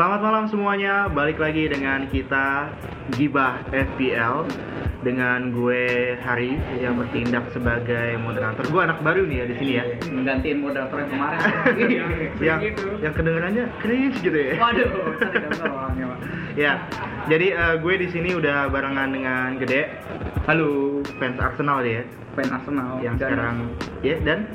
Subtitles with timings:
[0.00, 2.72] Selamat malam semuanya, balik lagi dengan kita
[3.20, 4.48] Gibah FPL
[5.04, 8.64] dengan gue Hari yang bertindak sebagai moderator.
[8.72, 9.84] Gue anak baru nih ya di sini ya.
[10.08, 11.40] Menggantiin moderator yang kemarin.
[12.48, 12.60] yang
[13.04, 14.56] yang kedengarannya cringe gitu ya.
[14.56, 14.88] Waduh,
[15.20, 16.18] saya tidak tahu orangnya, Pak.
[16.56, 16.72] Ya,
[17.28, 20.00] jadi eh, gue di sini udah barengan dengan Gede.
[20.48, 22.08] Halo, fans Arsenal dia
[22.40, 23.04] Fans Arsenal.
[23.04, 23.56] yang Dan sekarang
[24.00, 24.48] ya dan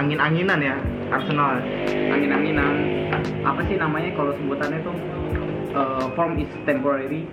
[0.00, 0.80] angin-anginan ya
[1.12, 1.60] Arsenal.
[2.08, 3.01] angin-anginan.
[3.42, 4.96] Apa sih namanya kalau sebutannya tuh?
[5.72, 7.24] Eh, form is temporary,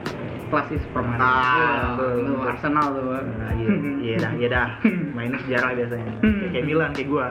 [0.48, 1.20] class is permanent.
[1.20, 2.48] Ah, tuh, betul.
[2.48, 3.03] Arsenal tuh.
[3.20, 4.67] Nah, iya, iya dah, iya dah.
[5.15, 6.13] Mainnya sejarah biasanya.
[6.55, 7.27] Kayak Milan, kayak gua.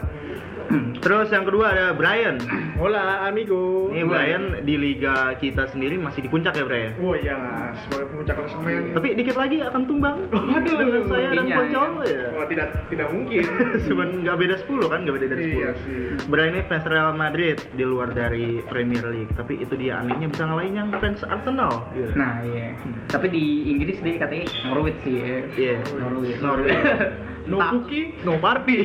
[1.04, 2.36] Terus yang kedua ada Brian.
[2.80, 3.90] Hola amigo.
[3.90, 6.92] Ini Brian di liga kita sendiri masih di puncak ya, Brian.
[7.02, 8.94] Oh iya lah, sebagai pemuncak klasemen.
[8.94, 10.18] Tapi dikit lagi akan tumbang.
[10.30, 12.24] Waduh, dengan saya dan intinya, Poncol ya.
[12.36, 13.44] Oh, tidak tidak mungkin.
[13.88, 15.58] Cuman nggak beda 10 kan, nggak beda dari 10.
[15.58, 15.98] Iya sih.
[16.30, 19.32] Brian ini fans Real Madrid di luar dari Premier League.
[19.34, 21.88] Tapi itu dia anehnya bisa ngalahin yang fans Arsenal.
[21.96, 22.12] Gitu.
[22.14, 22.76] Nah, iya.
[23.10, 25.14] Tapi di Inggris dia katanya Norwich sih.
[25.18, 25.38] ya.
[25.56, 25.76] Iya.
[25.98, 26.38] Norwich.
[26.38, 26.76] Norwich.
[27.48, 28.76] No Tak- cookie, No party.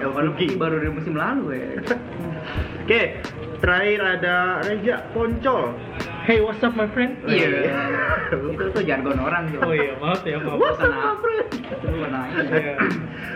[0.00, 0.46] Baru Fuki.
[0.54, 1.68] baru dari musim lalu ya.
[2.82, 3.02] Oke,
[3.58, 5.74] terakhir ada Reja Poncol.
[6.22, 7.18] Hey, what's up my friend?
[7.24, 7.72] Iya.
[8.52, 9.60] Itu tuh jargon orang tuh.
[9.60, 10.56] Oh iya, maaf ya, maaf.
[10.56, 11.46] What's up, my friend?
[11.50, 11.86] Itu.
[11.90, 12.74] Iya.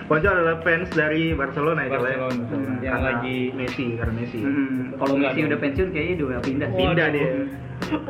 [0.04, 2.00] Poncol adalah fans dari Barcelona itu ya.
[2.20, 4.40] Barcelona, Hmm, yang karena lagi- Messi, karena Messi.
[4.40, 6.68] Hmm, kalau Messi udah pensiun kayaknya dia udah pindah.
[6.68, 6.78] sih.
[6.78, 7.28] Pindah dia.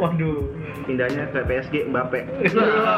[0.00, 0.50] Waduh.
[0.84, 2.20] Pindahnya ke PSG Mbappe.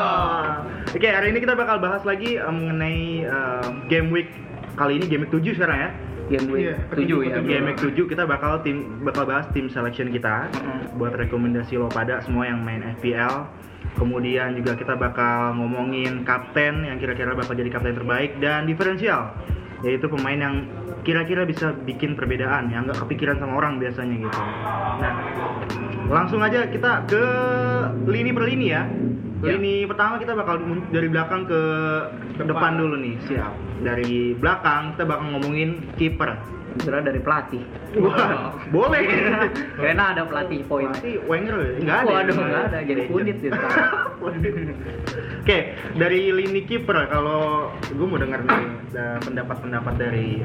[0.96, 4.30] Oke, hari ini kita bakal bahas lagi eh, mengenai eh, game week
[4.74, 5.90] kali ini game week 7 sekarang ya.
[6.24, 7.38] Game week Iya, 7 ya.
[7.44, 10.96] Game week 7 kita bakal tim bakal bahas tim selection kita Mm-mm.
[10.96, 13.44] buat rekomendasi lo pada semua yang main FPL.
[13.94, 19.30] Kemudian juga kita bakal ngomongin kapten yang kira-kira bakal jadi kapten terbaik dan diferensial
[19.84, 20.64] yaitu pemain yang
[21.04, 24.40] kira-kira bisa bikin perbedaan yang nggak kepikiran sama orang biasanya gitu.
[24.98, 25.12] Nah,
[26.08, 27.24] langsung aja kita ke
[28.08, 28.88] lini per lini ya.
[29.42, 29.58] Ya.
[29.58, 31.60] Lini pertama kita bakal dari belakang ke
[32.38, 32.72] depan, Depan.
[32.78, 33.52] dulu nih, siap.
[33.82, 36.38] Dari belakang kita bakal ngomongin kiper.
[36.74, 37.62] Kira dari pelatih.
[38.02, 39.02] Wah, boleh.
[39.78, 40.90] Karena ada pelatih poin.
[40.90, 41.70] Pasti Wenger ya?
[41.78, 42.10] Nggak ada.
[42.18, 42.78] Waduh, nggak ada.
[42.82, 43.58] Jadi pundit gitu.
[45.44, 45.58] Oke,
[45.94, 50.42] dari lini kiper kalau gue mau dengar nih da- pendapat-pendapat dari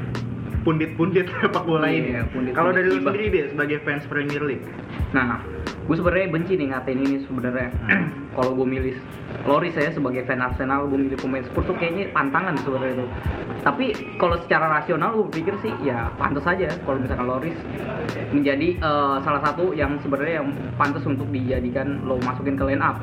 [0.62, 2.14] pundit-pundit sepak bola ini.
[2.14, 2.22] Iya,
[2.52, 4.66] Kalau dari lu sendiri deh sebagai fans Premier League.
[5.10, 5.40] Nah,
[5.90, 7.74] gue sebenarnya benci nih ngatain ini sebenarnya.
[8.38, 8.94] Kalau gue milih
[9.42, 13.06] Loris saya sebagai fan Arsenal, gue milih pemain Spurs tuh kayaknya pantangan sebenarnya itu.
[13.66, 17.58] Tapi kalau secara rasional gue pikir sih ya pantas aja kalau misalkan Loris
[18.30, 23.02] menjadi eh, salah satu yang sebenarnya yang pantas untuk dijadikan lo masukin ke line up.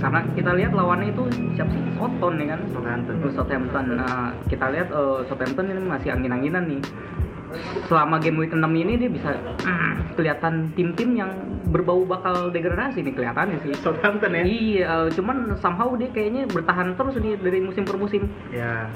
[0.00, 1.28] Karena kita lihat lawannya itu
[1.60, 1.82] siapa sih?
[2.00, 2.60] Soton ya kan?
[2.72, 3.14] Southampton.
[3.36, 3.84] Southampton.
[4.00, 6.80] Nah, kita lihat eh, Southampton ini masih angin-anginan nih.
[7.86, 9.30] Selama game week 6 ini dia bisa
[10.14, 11.30] kelihatan tim-tim yang
[11.74, 13.74] berbau bakal degradasi nih kelihatannya sih.
[13.82, 14.42] Southampton ya.
[14.46, 18.30] Iya, cuman somehow dia kayaknya bertahan terus nih dari musim per musim.
[18.54, 18.86] Ya.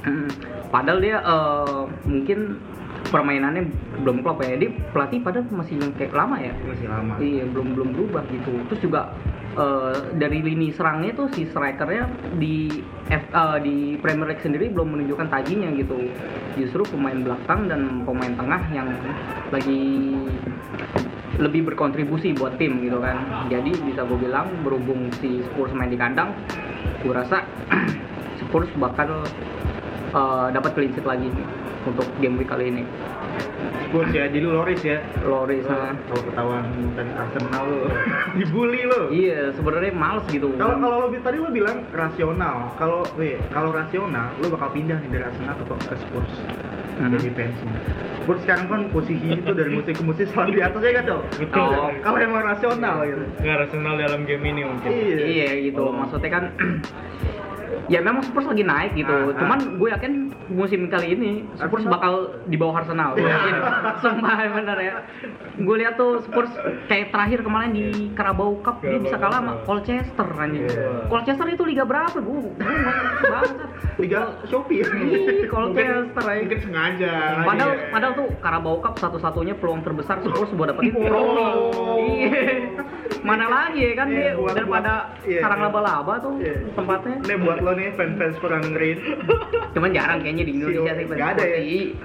[0.71, 2.63] Padahal dia eh, mungkin
[3.11, 3.67] permainannya
[4.07, 4.55] belum klop ya.
[4.55, 6.55] Dia pelatih padahal masih yang kayak lama ya.
[6.67, 7.15] Masih lama.
[7.19, 8.53] Iya, belum belum berubah gitu.
[8.71, 9.01] Terus juga
[9.59, 12.07] eh, dari lini serangnya tuh si strikernya
[12.39, 12.71] di
[13.11, 15.99] F, eh, di Premier League sendiri belum menunjukkan tajinya gitu.
[16.55, 18.89] Justru pemain belakang dan pemain tengah yang
[19.51, 19.83] lagi
[21.39, 23.47] lebih berkontribusi buat tim gitu kan.
[23.51, 26.35] Jadi bisa gue bilang berhubung si Spurs main di kandang,
[27.03, 27.47] gue rasa
[28.43, 29.27] Spurs bakal
[30.15, 31.47] eh, dapat clean lagi nih
[31.87, 32.85] untuk game week kali ini.
[33.89, 35.01] Spurs ya, jadi lu Loris ya.
[35.25, 35.97] Loris Lu nah.
[35.97, 37.81] Kalau ketahuan dari Arsenal lu
[38.39, 39.01] dibully lu.
[39.09, 40.53] Iya, sebenarnya males gitu.
[40.55, 45.09] Kalau kalau lo tadi lo bilang rasional, kalau weh, kalau rasional lo bakal pindah nih
[45.09, 46.33] dari Arsenal ke, ke Spurs
[46.99, 47.15] Mhm.
[47.15, 47.79] jadi fansnya.
[48.21, 51.23] Spurs sekarang kan posisinya itu dari musim ke musim selalu di atas ya kan Cok?
[51.47, 51.71] Betul.
[51.79, 51.89] Oh.
[52.03, 53.23] Kalau emang rasional gitu.
[53.39, 54.91] Nggak rasional dalam game ini mungkin.
[54.91, 55.17] Iya.
[55.23, 55.95] Iya gitu, Oh.
[55.95, 56.45] maksudnya kan
[57.89, 59.11] ya memang Spurs lagi naik gitu.
[59.11, 59.37] Ah, ah.
[59.37, 60.13] Cuman gue yakin
[60.49, 61.93] musim kali ini Spurs Arsenal.
[61.93, 62.13] bakal
[62.45, 63.13] di bawah Arsenal.
[63.13, 63.33] Gue Iya.
[63.35, 63.55] yakin.
[63.99, 64.97] Sumpah bener ya.
[65.59, 66.53] Gue lihat tuh Spurs
[66.87, 70.65] kayak terakhir kemarin di Carabao Cup dia bisa kalah sama Colchester anjing.
[70.65, 71.09] Iya.
[71.09, 72.15] Colchester itu liga berapa?
[72.15, 72.95] Gue banget.
[73.99, 74.81] Liga Shopee.
[74.81, 76.39] Ih, Colchester aja.
[76.39, 77.13] Mungkin sengaja.
[77.43, 77.89] Padahal, Iya.
[77.91, 81.03] padahal tuh Carabao Cup satu-satunya peluang terbesar Spurs buat dapetin Oh.
[81.03, 81.43] trofi.
[81.99, 82.45] Iya.
[83.19, 85.67] Mana lagi ya kan Iya, dia buat- daripada buat- iya, sarang iya.
[85.67, 86.33] laba-laba tuh
[86.73, 87.17] tempatnya.
[87.21, 88.99] Ini buat lo nih fans-fans kurang dengerin.
[89.75, 91.61] Cuman jarang kayaknya di Indonesia sih Gak ada ya.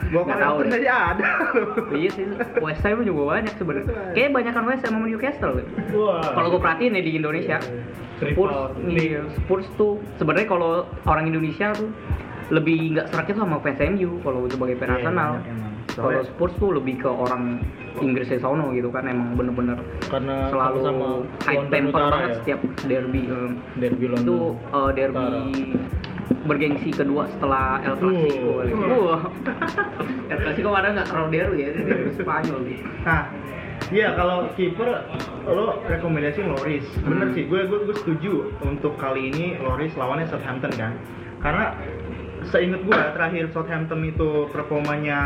[0.09, 0.81] Gua tahu kalau deh.
[0.83, 1.27] ada.
[1.93, 2.25] Iya sih,
[2.59, 3.93] West Ham juga banyak sebenarnya.
[4.11, 5.53] Kayaknya banyak kan West Ham sama Newcastle.
[6.33, 7.57] Kalau gue perhatiin ya di Indonesia,
[8.17, 8.55] Spurs,
[9.35, 10.71] Spurs tuh sebenarnya kalau
[11.03, 11.89] orang Indonesia tuh
[12.49, 15.33] lebih nggak serak itu sama fans MU kalau sebagai fans Iya, emang.
[15.93, 17.61] Kalau Spurs tuh lebih ke orang
[17.95, 21.07] Inggrisnya sono gitu kan emang bener-bener Karena selalu sama
[21.45, 22.35] high temper Utara banget ya?
[22.39, 23.51] setiap derby eh.
[23.77, 24.25] Derby London.
[24.25, 24.37] itu
[24.73, 25.27] eh, derby
[26.43, 28.71] bergengsi kedua setelah El Clasico kali.
[28.73, 29.21] Wah.
[30.31, 32.83] El Clasico padahal nggak terlalu derby ya, itu derby Spanyol gitu.
[33.03, 33.21] Nah,
[33.89, 34.89] iya kalau kiper
[35.45, 36.85] lo rekomendasi Loris.
[36.99, 37.35] Bener Hmm.
[37.35, 40.95] sih, gue gue gue setuju untuk kali ini Loris lawannya Southampton kan.
[41.39, 41.75] Karena
[42.49, 45.19] seingat gue terakhir Southampton itu performanya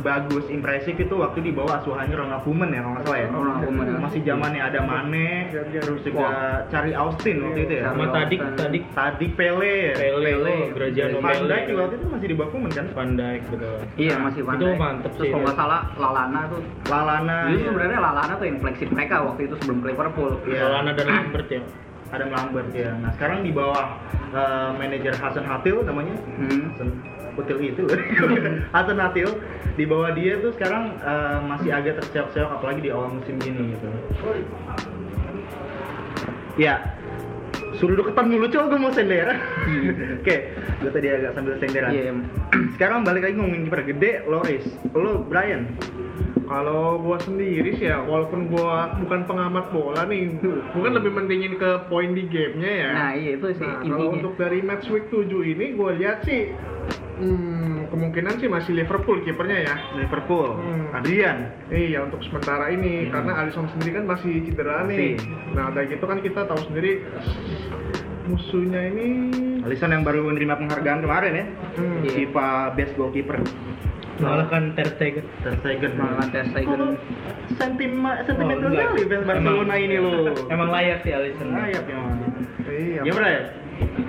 [0.00, 3.28] bagus, impresif itu waktu di bawah asuhannya Ronald Koeman ya kalau nggak salah ya.
[3.30, 3.98] Ronald Koeman, ya.
[4.00, 6.26] Masih zamannya ada Mane, terus juga
[6.72, 7.84] cari Austin waktu itu ya.
[7.92, 9.94] Sama Tadik, Tadik, Tadi Pele ya.
[9.96, 10.56] Pele, Pele.
[10.74, 11.38] Graziano Van.
[11.50, 12.86] Dijk juga waktu itu masih di bawah Koeman kan.
[12.94, 13.76] Van Dijk betul.
[14.00, 14.78] Iya masih Van Itu Dijk.
[14.80, 15.30] mantep Terus sih.
[15.32, 16.60] kalau nggak salah Lalana tuh.
[16.88, 17.38] Lalana.
[17.50, 17.66] Jadi ya.
[17.68, 20.32] sebenarnya Lalana tuh yang flagship mereka waktu itu sebelum ke Liverpool.
[20.46, 20.60] Iya.
[20.66, 21.62] Lallana dan Lambert ya.
[22.10, 22.90] Adam Lambert ya.
[22.98, 23.98] Nah sekarang di bawah
[24.34, 26.14] eh, manajer Hasan Hatil namanya.
[26.38, 26.74] Hmm.
[26.74, 26.88] Hasan
[27.38, 27.82] Hatil itu.
[28.74, 29.30] Hasan Hatil
[29.78, 33.88] di bawah dia tuh sekarang eh, masih agak terseok-seok apalagi di awal musim gini gitu.
[36.58, 36.98] Ya.
[37.80, 39.28] Suruh deketan mulu cowok gue mau sender.
[40.20, 41.90] Oke, gue tadi agak sambil senderan.
[41.96, 42.12] Iya.
[42.76, 44.68] Sekarang balik lagi ngomongin kiper gede, Loris.
[44.92, 45.64] Lo Brian.
[46.44, 50.34] Kalau gua sendiri sih ya, walaupun gua bukan pengamat bola nih,
[50.74, 52.90] bukan lebih mentingin ke poin di gamenya ya.
[52.90, 56.50] Nah iya itu sih Nah, kalau untuk dari match week 7 ini gua lihat sih
[57.16, 59.76] hmm, kemungkinan sih masih Liverpool kipernya ya.
[59.94, 60.58] Liverpool.
[60.58, 60.90] Hmm.
[60.92, 61.54] Adrian.
[61.68, 63.12] Iya untuk sementara ini Hmm.
[63.14, 65.22] karena Alisson sendiri kan masih cedera nih.
[65.54, 67.06] Nah dari gitu kan kita tahu sendiri
[68.26, 69.06] musuhnya ini
[69.60, 71.46] Alisson yang baru menerima penghargaan kemarin ya.
[71.76, 72.10] hmm.
[72.10, 73.38] FIFA Best Goalkeeper.
[74.20, 75.24] Mengalahkan Ter Stegen.
[75.40, 75.90] Ter Stegen.
[75.96, 76.78] Malah Ter Stegen.
[77.56, 80.12] Sentima, sentimental Oh, sekali fans Barcelona ini lo.
[80.46, 81.48] Emang layak sih Alisson.
[81.50, 82.12] Layak memang.
[82.68, 83.00] iya.
[83.02, 83.40] Ya?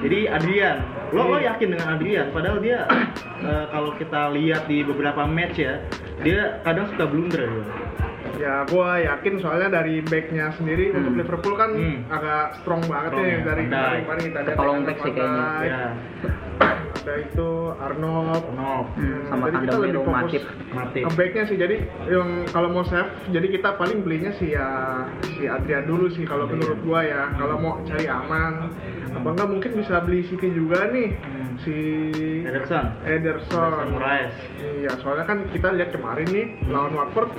[0.02, 0.78] Jadi Adrian,
[1.10, 2.28] lo lo yakin dengan Adrian?
[2.30, 2.84] Padahal dia
[3.48, 5.80] eh, kalau kita lihat di beberapa match ya,
[6.19, 7.63] dia kadang suka blunder ya.
[8.40, 10.98] Ya, gua yakin soalnya dari backnya sendiri Hmm.
[11.00, 12.10] untuk Liverpool kan Hmm.
[12.10, 13.63] agak strong banget Strong nih ya, dari
[14.02, 15.46] kemarin kita lihat Ketolong ada back sih kayaknya.
[15.62, 15.81] Ya,
[17.01, 18.44] Ada itu Arnold.
[18.53, 20.44] no, Hmm, sama Jadi kita lebih fokus Matip.
[20.71, 21.00] mati.
[21.01, 21.75] ke backnya sih jadi
[22.06, 24.68] yang kalau mau save jadi kita paling belinya si ya
[25.27, 28.69] si Adrian dulu sih kalau menurut gua ya kalau mau cari aman
[29.12, 31.40] apa enggak mungkin bisa beli Siki juga nih Hmm.
[31.62, 31.75] Si
[32.46, 32.86] Ederson.
[33.06, 34.34] Ederson Ederson Moraes.
[34.62, 37.30] iya soalnya kan kita lihat kemarin nih lawan Watford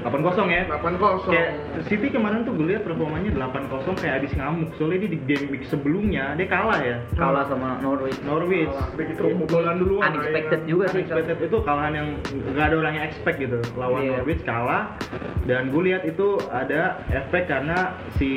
[0.00, 0.62] 8-0 ya.
[0.68, 1.50] 8-0 Kayak
[1.88, 4.70] City kemarin tuh gue lihat performanya 8-0 kayak habis ngamuk.
[4.80, 6.96] Soalnya dia di game week sebelumnya dia kalah ya.
[7.16, 8.16] Kalah sama Norwich.
[8.24, 8.72] Norwich.
[8.96, 11.04] begitu kebobolan duluan Unexpected juga sih.
[11.04, 12.08] Unexpected itu kalahan yang
[12.56, 14.20] nggak ada orang yang expect gitu lawan Iya.
[14.20, 14.96] Norwich kalah
[15.44, 18.30] dan gue lihat itu ada efek karena si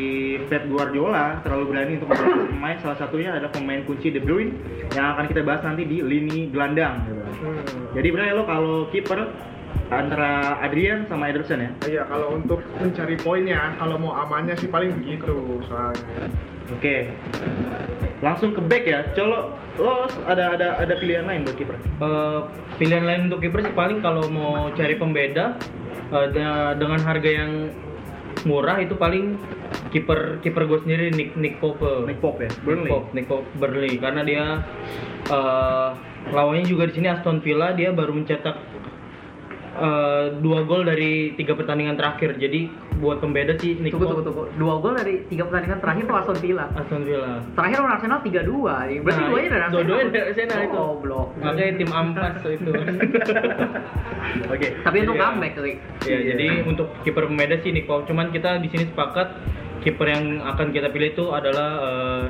[0.51, 2.09] Pep Guardiola terlalu berani untuk
[2.51, 4.55] pemain salah satunya adalah pemain kunci De Bruyne
[4.95, 7.25] yang akan kita bahas nanti di lini gelandang gitu.
[7.41, 7.65] Hmm.
[7.97, 9.19] Jadi berarti lo kalau kiper
[9.89, 11.71] antara Adrian sama Ederson ya.
[11.89, 16.29] Iya, kalau untuk mencari poinnya, kalau mau amannya sih paling begitu soalnya.
[16.69, 17.09] Oke.
[18.21, 19.01] Langsung ke back ya.
[19.17, 21.75] Colo lo ada ada ada pilihan lain buat kiper?
[21.81, 22.39] Eh,
[22.77, 25.57] pilihan lain untuk kiper sih paling kalau mau cari pembeda
[26.13, 27.73] da- dengan harga yang
[28.45, 29.35] murah itu paling
[29.93, 32.09] kiper kiper gue sendiri Nick Nick Pope.
[32.09, 32.49] Nick Pope ya.
[32.49, 32.89] Nick Burnley.
[32.89, 34.43] Pope, Nick Pope Burnley karena dia
[35.29, 35.89] eh,
[36.33, 38.57] lawannya juga di sini Aston Villa dia baru mencetak
[39.77, 44.43] eh, dua gol dari tiga pertandingan terakhir jadi buat pembeda sih Nick Tunggu, tunggu, tunggu.
[44.53, 46.65] Dua gol dari tiga pertandingan terakhir tuh Aston Villa.
[46.71, 48.43] Aston Villa Terakhir lawan Arsenal 3-2.
[48.99, 49.73] Berarti Nah, duanya dari Arsenal.
[49.73, 50.77] dua-duanya dari Arsenal itu.
[50.77, 51.27] Oh, blok.
[51.37, 52.71] makanya tim ampas itu
[54.53, 54.67] Oke.
[54.79, 55.25] Tapi untuk Jadi ya.
[55.25, 55.63] comeback tuh.
[55.63, 56.17] Ya, Iya.
[56.29, 57.85] jadi untuk kiper pembeda sih Nick.
[57.87, 59.27] Cuman kita di sini sepakat
[59.79, 62.23] kiper yang akan kita pilih itu adalah eh,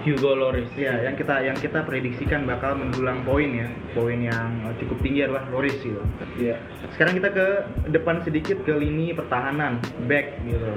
[0.00, 0.68] Hugo Lloris.
[0.76, 5.28] Ya, yang kita yang kita prediksikan bakal mendulang poin ya, poin yang eh, cukup tinggi
[5.28, 6.00] adalah Loris gitu.
[6.40, 6.56] Iya.
[6.96, 7.46] Sekarang kita ke
[7.92, 9.76] depan sedikit ke lini pertahanan,
[10.08, 10.72] back gitu.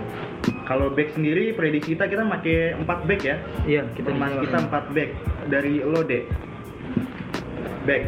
[0.68, 3.38] Kalau back sendiri prediksi kita kita pakai 4 back ya.
[3.64, 5.10] Iya, kita Kita di kita 4 back
[5.48, 6.24] dari lo deh.
[7.84, 8.04] Back.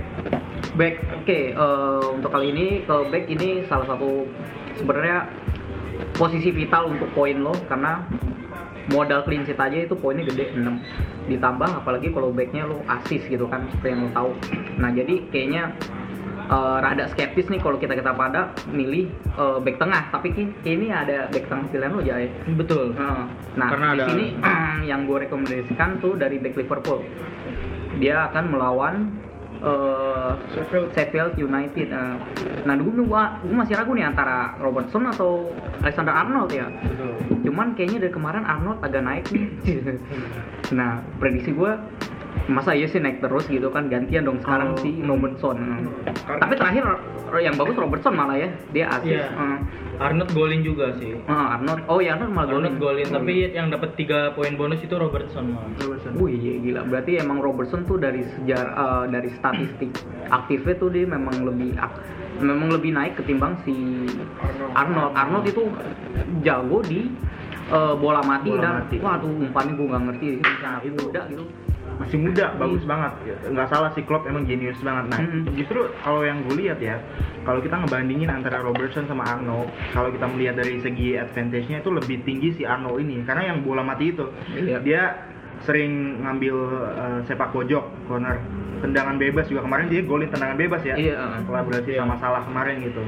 [0.75, 1.39] Back, oke.
[1.55, 4.27] eh, untuk kali ini ke back ini salah satu
[4.75, 5.31] sebenarnya
[6.19, 8.03] posisi vital untuk poin lo karena
[8.89, 10.61] modal clean sheet aja itu poinnya gede 6
[11.25, 14.29] ditambah apalagi kalau backnya lo assist gitu kan seperti yang lo tahu.
[14.77, 15.73] Nah jadi kayaknya
[16.45, 20.13] eh, rada skeptis nih kalau kita kita pada milih eh, back tengah.
[20.13, 20.27] Tapi
[20.61, 22.93] ini ada back tengah pilihan lo Jay Betul.
[22.93, 23.25] Nah,
[23.57, 24.25] nah Karena di ada- sini
[24.93, 27.01] yang gue rekomendasikan tuh dari back Liverpool.
[27.97, 28.95] Dia akan melawan
[29.65, 31.87] eh, Sheffield Sheffield United.
[31.89, 32.15] Eh,
[32.63, 35.49] nah, dulu gua, gua masih ragu nih antara Robertson atau
[35.81, 36.69] Alexander Arnold ya.
[37.41, 39.45] Cuman kayaknya dari kemarin Arnold agak naik nih.
[40.77, 41.81] nah, prediksi gua
[42.45, 44.77] masa iya sih naik terus gitu kan gantian dong sekarang Oh.
[44.77, 46.83] si Robertson Karena- tapi terakhir
[47.35, 49.25] yang bagus Robertson malah ya dia asis Iya.
[49.27, 49.57] Eh,
[49.97, 53.67] Arnold golin juga sih eh, Arnold oh ya Arnold malah golin Arnold golin tapi yang
[53.67, 55.71] dapat 3 poin bonus itu Robertson malah
[56.13, 59.89] Wih iya, gila, berarti emang Robertson tuh dari sejarah eh, dari statistik
[60.27, 61.73] aktifnya tuh dia memang lebih
[62.35, 63.71] memang lebih naik ketimbang si
[64.37, 64.71] Arnold.
[64.75, 65.11] Arnold.
[65.15, 65.63] Arnold itu
[66.41, 67.07] jago di
[67.67, 68.95] eh, bola mati Bola dan mati.
[68.99, 71.45] waduh umpannya gue nggak ngerti sih bisa anak muda gitu.
[71.95, 73.11] Masih muda bagus banget.
[73.47, 75.05] Nggak salah si Klopp emang jenius banget.
[75.09, 75.55] Nah Mm-mm.
[75.55, 76.99] justru kalau yang gue lihat ya
[77.43, 82.17] kalau kita ngebandingin antara Robertson sama Arnold kalau kita melihat dari segi advantage-nya itu lebih
[82.21, 83.23] tinggi si Arnold ini.
[83.23, 84.79] Karena yang bola mati itu Iya.
[84.81, 85.01] dia
[85.63, 86.55] sering ngambil
[86.93, 88.37] eh, sepak pojok corner.
[88.75, 89.63] Tendangan bebas juga.
[89.65, 90.93] Kemarin dia golin tendangan bebas ya.
[90.93, 91.41] Iya, uh.
[91.47, 93.01] kolaborasi sama Salah kemarin gitu.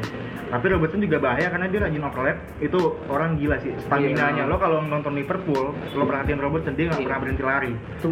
[0.47, 2.39] Tapi Robertson juga bahaya karena dia rajin overlap.
[2.57, 2.79] Itu
[3.11, 4.49] orang gila sih stamina nya Iya.
[4.49, 7.07] lo kalau nonton Liverpool lo perhatiin Robertson dia nggak Iya.
[7.11, 7.71] pernah berhenti lari.
[7.99, 8.09] Itu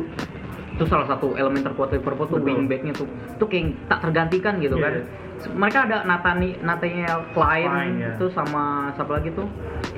[0.75, 3.08] itu salah satu elemen terkuat Liverpool tuh wingbacknya tuh.
[3.39, 5.08] Tuh kayak tak tergantikan gitu kan.
[5.37, 5.51] Iya.
[5.51, 8.11] Mereka ada Nathani Nathaniel Klein, Klein, ya.
[8.15, 9.47] itu sama siapa lagi tuh?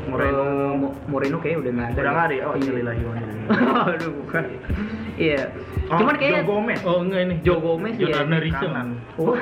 [0.08, 0.44] Moreno.
[0.74, 1.94] Mo- Moreno kayaknya udah nggak ada.
[1.94, 2.12] udah ya.
[2.12, 2.44] nggak ada ya?
[2.44, 2.70] oh Iya.
[2.70, 3.01] iya lagi
[3.88, 4.44] Aduh bukan.
[5.17, 5.44] Iya.
[5.88, 8.08] Oh, Cuman kayak Joe Gomez oh enggak ini Joe Gomez ya.
[9.17, 9.39] Wah,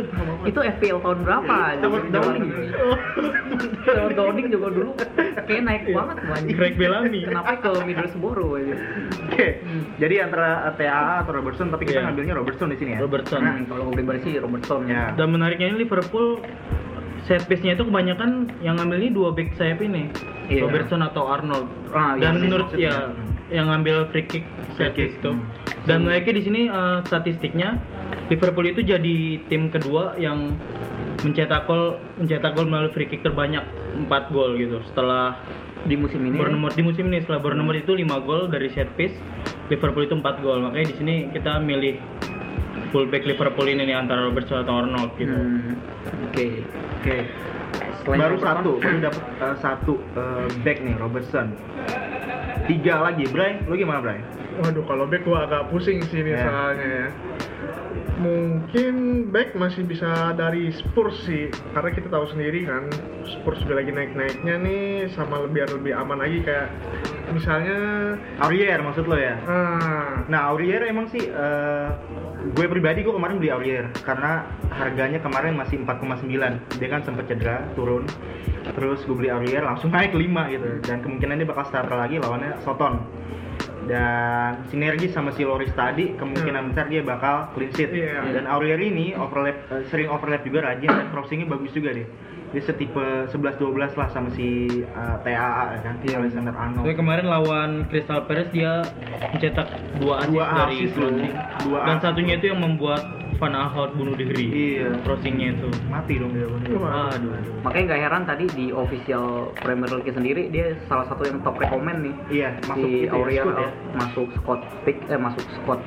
[0.48, 1.56] itu FPL tahun berapa?
[1.80, 2.50] Robert Downing.
[3.84, 4.90] Robert Downing juga dulu
[5.42, 6.56] kayak naik banget tuh anjing.
[6.56, 7.20] Craig Bellamy.
[7.24, 8.74] Kenapa ke Middlesbrough aja?
[9.26, 9.48] Oke,
[9.98, 12.06] jadi antara TAA atau Robertson, tapi kita Iya.
[12.06, 12.98] ngambilnya Robertson di sini ya.
[13.00, 13.40] Robertson.
[13.42, 15.10] Hmm, kalau gue pribadi sih Robertson Ya.
[15.22, 16.42] Dan menariknya ini Liverpool
[17.30, 20.10] set piece-nya itu kebanyakan yang ngambil ini dua back sayap ini.
[20.50, 20.66] Iya.
[20.66, 21.70] Robertson atau Arnold.
[21.94, 22.90] Ah, iya Dan sih, menurut maksudnya.
[22.90, 22.96] ya
[23.54, 24.42] yang ngambil free kick
[24.74, 25.30] set piece itu.
[25.30, 25.86] hmm.
[25.86, 27.78] Dan mereka di sini eh, statistiknya
[28.26, 30.58] Liverpool itu jadi tim kedua yang
[31.22, 33.62] mencetak gol mencetak gol melalui free kick terbanyak
[34.10, 34.82] 4 gol gitu.
[34.90, 35.38] Setelah
[35.86, 36.34] di musim ini.
[36.34, 39.14] Bournemouth di musim ini setelah Bournemouth itu 5 gol dari set piece,
[39.70, 40.58] Liverpool itu 4 gol.
[40.66, 42.02] Makanya di sini kita milih
[42.92, 45.32] fullback Liverpool ini nih antara Robertson atau Arnold gitu.
[45.32, 45.74] Hmm,
[46.28, 46.60] Oke.
[47.00, 47.16] Oke.
[48.02, 51.46] Selain baru Robertson, satu, baru dapat eh, satu eh, back nih Robertson.
[52.62, 53.58] Tiga lagi, Bray.
[53.64, 54.20] Lu gimana, Bray?
[54.60, 56.44] Waduh, kalau back gua agak pusing sih nih Ya.
[56.44, 57.08] soalnya ya.
[58.12, 58.94] Mungkin
[59.32, 62.86] back masih bisa dari Spurs sih, karena kita tahu sendiri kan
[63.24, 66.70] Spurs juga lagi naik-naiknya nih, sama lebih lebih aman lagi kayak
[67.32, 67.74] misalnya,
[68.38, 69.34] Aurier maksud lo ya?
[69.42, 71.88] ah, Nah, Aurier emang sih eh,
[72.42, 74.42] gue pribadi gue kemarin beli Aurier karena
[74.74, 76.26] harganya kemarin masih 4,9.
[76.82, 78.10] Dia kan sempat cedera, turun.
[78.74, 80.68] Terus gue beli Aurier langsung naik 5 gitu.
[80.82, 82.98] Dan kemungkinan dia bakal starter lagi lawannya Soton.
[83.86, 87.90] Dan sinergi sama si Loris tadi kemungkinan besar dia bakal clean sheet.
[87.94, 88.34] Iya.
[88.34, 92.06] Dan Aurier ini overlap eh, sering overlap juga rajin dan crossingnya bagus juga deh.
[92.52, 94.48] Dia setipe 11-12 lah sama si
[94.84, 96.20] eh, TAA kan, Iya.
[96.20, 96.84] Alexander Arnold.
[96.84, 98.84] Tapi kemarin lawan Crystal Palace dia
[99.26, 101.32] mencetak dua assist Dua dari crossing.
[101.64, 104.46] Dua Dan satunya itu yang membuat Van Aanholt bunuh diri.
[104.78, 105.02] Iya.
[105.02, 105.66] Crossingnya itu.
[105.88, 106.46] Mati dong dia.
[106.46, 106.78] bener.
[106.78, 107.10] Wah.
[107.10, 107.34] Aduh.
[107.64, 112.04] Makanya nggak heran tadi di official Premier League sendiri dia salah satu yang top recommend
[112.04, 112.14] nih.
[112.30, 113.68] Iya, masuk si ya, Aurier ya.
[113.96, 115.80] masuk squad pick eh masuk squad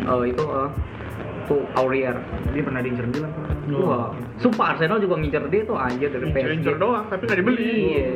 [0.00, 0.68] eh, itu eh,
[1.44, 2.16] tuh Aurier.
[2.50, 3.32] Dia pernah diincer bilang
[3.64, 3.88] Oh.
[3.88, 6.52] Wah, sumpah Arsenal juga ngincer dia tuh anjir dari PSG.
[6.60, 7.64] incer doang, tapi nggak dibeli.
[7.96, 8.08] Iya.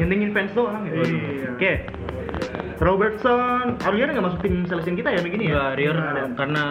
[0.00, 1.04] Nyenengin fans doang gitu.
[1.04, 1.48] Iya.
[1.52, 1.72] Oke.
[2.80, 5.52] Robertson, Aurier nggak masuk tim selection kita ya begini ya?
[5.52, 6.24] Enggak, Rier Nggak ada.
[6.34, 6.64] karena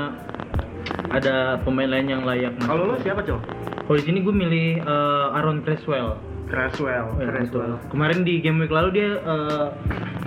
[1.09, 2.67] ada pemain lain yang layak masuk.
[2.67, 3.39] Kalau lo siapa, Cok?
[3.83, 6.17] Kalau di sini gue milih eh, Aaron Creswell.
[6.49, 7.07] Cresswell.
[7.17, 7.77] Ya, Creswell.
[7.77, 7.89] betul.
[7.89, 9.67] Kemarin di game week lalu dia eh,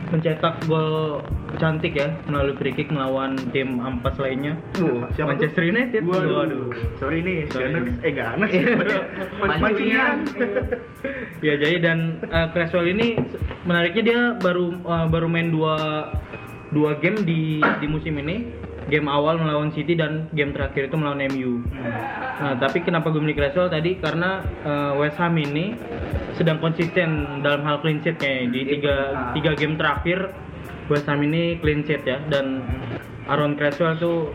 [0.08, 1.20] mencetak gol
[1.56, 4.56] cantik ya melalui free kick melawan tim ampas lainnya.
[4.76, 5.72] Siapa- siapa Manchester tuh?
[5.72, 6.00] United.
[6.04, 6.32] Waduh.
[6.36, 6.64] Waduh.
[6.96, 7.72] Sorry nih, Sorry.
[7.72, 7.96] Gunners.
[8.00, 8.52] Eh, Gunners.
[9.62, 10.16] Mancunian.
[11.44, 13.16] ya jadi dan eh, Creswell ini
[13.64, 15.76] menariknya dia baru eh, baru main dua
[16.70, 18.64] dua game di di musim ini.
[18.86, 21.58] Game awal melawan City dan game terakhir itu melawan MU.
[22.38, 25.74] Nah, tapi kenapa gue milih Creswell tadi karena eh, West Ham ini
[26.38, 28.94] sedang konsisten dalam hal clean sheet kayaknya di tiga,
[29.34, 30.30] tiga game terakhir
[30.86, 32.62] West Ham ini clean sheet ya dan
[33.26, 34.30] Aaron Creswell tuh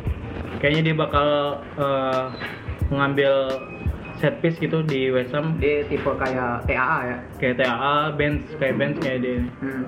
[0.59, 1.27] kayaknya dia bakal
[1.75, 2.25] eh,
[2.87, 3.33] mengambil
[4.17, 7.17] set piece gitu di West Ham Dia tipe kayak TAA ya.
[7.37, 9.83] kayak TAA, bench kayak bench kayak dia Hmm.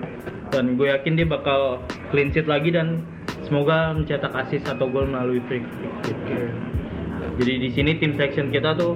[0.49, 3.01] dan gue yakin dia bakal clean sheet lagi dan
[3.43, 6.15] semoga mencetak assist atau gol melalui free kick.
[6.15, 6.39] Oke.
[7.33, 8.93] Jadi di sini tim section kita tuh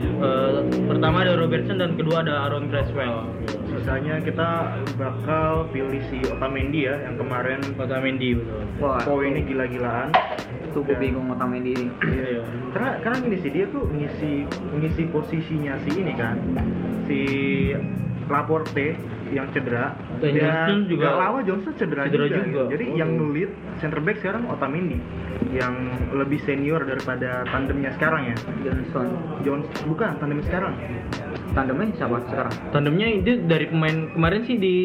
[0.00, 3.28] eh, pertama ada Robertson dan kedua ada Aaron Creswell.
[3.68, 8.62] Sisanya kita bakal pilih si Otamendi ya, yang kemarin Otamendi betul.
[8.82, 10.10] Wah, poinnya gila-gilaan.
[10.70, 11.86] Itu gue bingung Otamendi ini.
[12.04, 12.42] Iya.
[12.74, 14.46] Karena karena gini sih dia tuh ngisi
[14.78, 16.36] ngisi posisinya si ini kan
[17.08, 17.20] si
[18.28, 22.44] Laporte yang cedera Dan Johnson juga- nggak lawa Johnson cedera, cedera juga, juga.
[22.44, 22.62] gitu.
[22.70, 22.96] jadi Oh.
[22.96, 24.98] yang lead center back sekarang Otamendi
[25.50, 25.74] yang
[26.12, 29.06] lebih senior daripada tandemnya sekarang ya Johnson
[29.40, 30.74] Jones bukan tandem sekarang
[31.50, 34.76] tandemnya siapa sekarang Tandemnya itu dari pemain kemarin sih di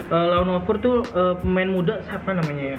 [0.00, 2.78] eh, lawan Watford tuh eh, pemain muda siapa namanya ya?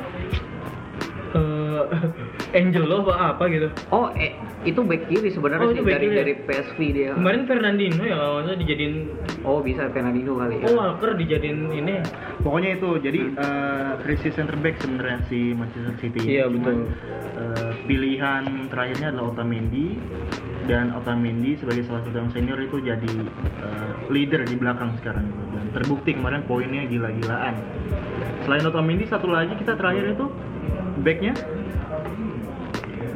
[1.30, 1.84] Eh,
[2.58, 3.70] Angelo apa apa gitu.
[3.90, 6.18] oh eh itu back kiri sebenarnya Oh, sih dari kiri ya?
[6.20, 8.96] dari PSV dia Kemarin Fernandinho ya lawannya dijadiin
[9.44, 12.02] oh bisa Fernandinho kali ya oh Walker dijadiin ini.
[12.40, 16.78] pokoknya itu jadi eh, krisis center back sebenarnya si Manchester City Iya, Cuman, betul.
[17.38, 19.88] eh, pilihan terakhirnya adalah Otamendi
[20.66, 23.14] dan Otamendi sebagai salah satu yang senior itu jadi
[23.60, 25.44] eh, leader di belakang sekarang gitu.
[25.52, 27.54] dan terbukti kemarin poinnya gila-gilaan
[28.42, 30.26] selain Otamendi satu lagi kita terakhir itu
[31.04, 31.34] backnya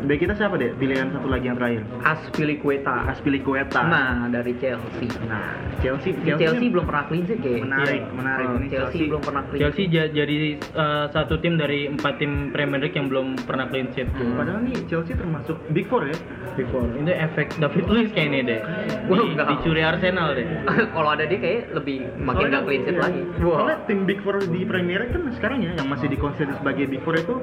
[0.03, 5.55] back kita siapa deh pilihan satu lagi yang terakhir Aspilicueta Aspilicueta nah dari Chelsea nah
[5.79, 8.11] Chelsea Di Chelsea belum pernah clean sheet kayak menarik Iya.
[8.11, 12.13] menarik Oh, ini Chelsea, belum pernah clean Chelsea ja- jadi eh, satu tim dari empat
[12.17, 14.07] tim Premier League yang belum pernah clean sheet.
[14.09, 14.35] Hmm.
[14.35, 16.15] Padahal nih Chelsea termasuk Big Four ya.
[16.53, 16.85] Big Four.
[16.91, 18.59] Itu efek David Luiz kayaknya deh.
[19.07, 19.47] Wah, Di- enggak.
[19.49, 20.45] dicuri Arsenal deh.
[20.95, 23.03] kalau ada dia kayak lebih makin Soalnya- gak clean sheet iya.
[23.03, 26.85] lagi Soalnya tim Big Four di Premier League kan sekarang ya yang masih dikonsider sebagai
[26.85, 27.35] Big Four itu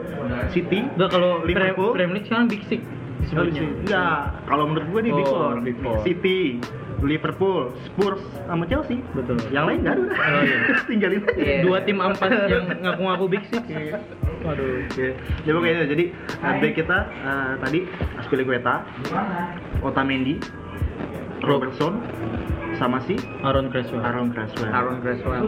[0.51, 2.83] City, Udah kalau Liverpool, Premier League sekarang Big Six
[3.21, 3.63] disebutnya.
[3.63, 5.55] Enggak, kalau menurut gue di Big Oh, Four.
[5.63, 5.97] Big Four.
[6.03, 6.59] City,
[7.01, 8.99] Liverpool, Spurs, sama Chelsea.
[9.15, 9.39] Betul.
[9.55, 10.05] Yang lain nggak ada.
[10.05, 10.59] Oh, iya.
[10.91, 11.33] Tinggalin aja.
[11.39, 11.57] Iya.
[11.63, 13.63] Dua tim ampas yang ngaku-ngaku Big Six.
[14.41, 14.89] Waduh.
[14.89, 15.09] Oke,
[15.45, 15.87] jadi pokoknya itu.
[15.93, 16.05] Jadi
[16.41, 17.79] uh, back kita uh, tadi
[18.17, 18.75] Aspilicueta,
[19.85, 20.41] Otamendi,
[21.45, 22.01] Robertson,
[22.81, 24.01] sama si Aaron Creswell.
[24.01, 24.73] Aaron Creswell.
[24.73, 25.45] Aaron Creswell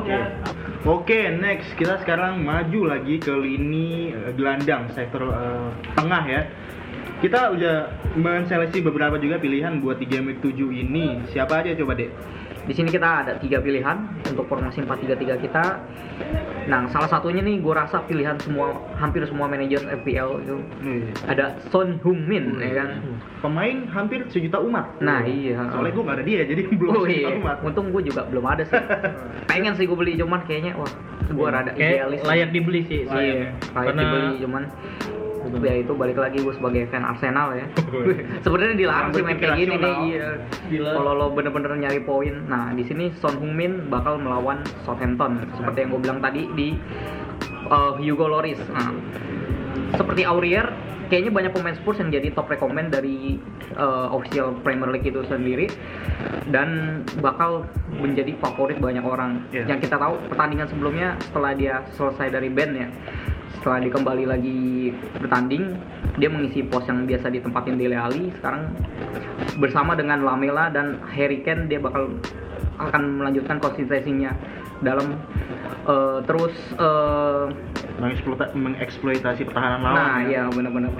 [0.82, 6.42] Oke, next kita sekarang maju lagi ke lini eh, gelandang sektor eh, tengah ya.
[7.22, 7.76] Kita udah
[8.18, 11.22] menseleksi beberapa juga pilihan buat di game week 7 ini.
[11.30, 12.10] Siapa aja coba, Dek?
[12.62, 15.82] Di sini kita ada tiga pilihan untuk formasi 4-3-3 kita.
[16.62, 20.56] Nah, salah satunya nih gue rasa pilihan semua hampir semua manajer FPL itu
[21.26, 22.88] ada Son Heung-min ya kan.
[23.38, 24.94] Pemain hampir sejuta umat.
[24.98, 25.58] Nah, iya.
[25.74, 27.56] Soalnya gue nggak ada dia, jadi belum Oh sejuta iya, umat.
[27.66, 28.78] untung gue juga belum ada sih.
[29.50, 30.90] Pengen sih gue beli cuman kayaknya wah
[31.26, 32.20] gue rada Kayak idealis.
[32.22, 33.00] layak dibeli sih.
[33.02, 33.50] Iya, sayangnya.
[33.74, 34.62] layak dibeli cuman
[35.62, 37.66] ya itu balik lagi gue sebagai fan Arsenal ya.
[38.44, 39.96] Sebenarnya dilarang sih main kayak gini nih.
[40.14, 40.28] Iya.
[40.94, 45.90] Kalau lo bener-bener nyari poin, nah di sini Son Heung-min bakal melawan Southampton seperti yang
[45.94, 46.68] gue bilang tadi di
[47.70, 48.58] uh, Hugo Lloris.
[48.70, 48.92] Nah,
[49.96, 50.66] seperti Aurier,
[51.12, 53.36] kayaknya banyak pemain Spurs yang jadi top recommend dari
[53.76, 55.68] uh, official Premier League itu sendiri
[56.48, 59.44] dan bakal menjadi favorit banyak orang.
[59.52, 59.68] Iya.
[59.76, 62.88] Yang kita tahu pertandingan sebelumnya setelah dia selesai dari band ya,
[63.58, 64.60] setelah dia kembali lagi
[65.20, 65.76] bertanding,
[66.16, 68.32] dia mengisi pos yang biasa ditempatin Dele Alli.
[68.38, 68.72] Sekarang
[69.60, 72.16] bersama dengan Lamela dan Harry Kane dia bakal
[72.80, 74.32] akan melanjutkan konsistensinya
[74.82, 75.20] dalam
[75.86, 77.52] uh, terus uh,
[78.02, 79.94] Mengeksploita- mengeksploitasi pertahanan lawan.
[79.94, 80.26] Nah, ya.
[80.26, 80.90] iya benar-benar.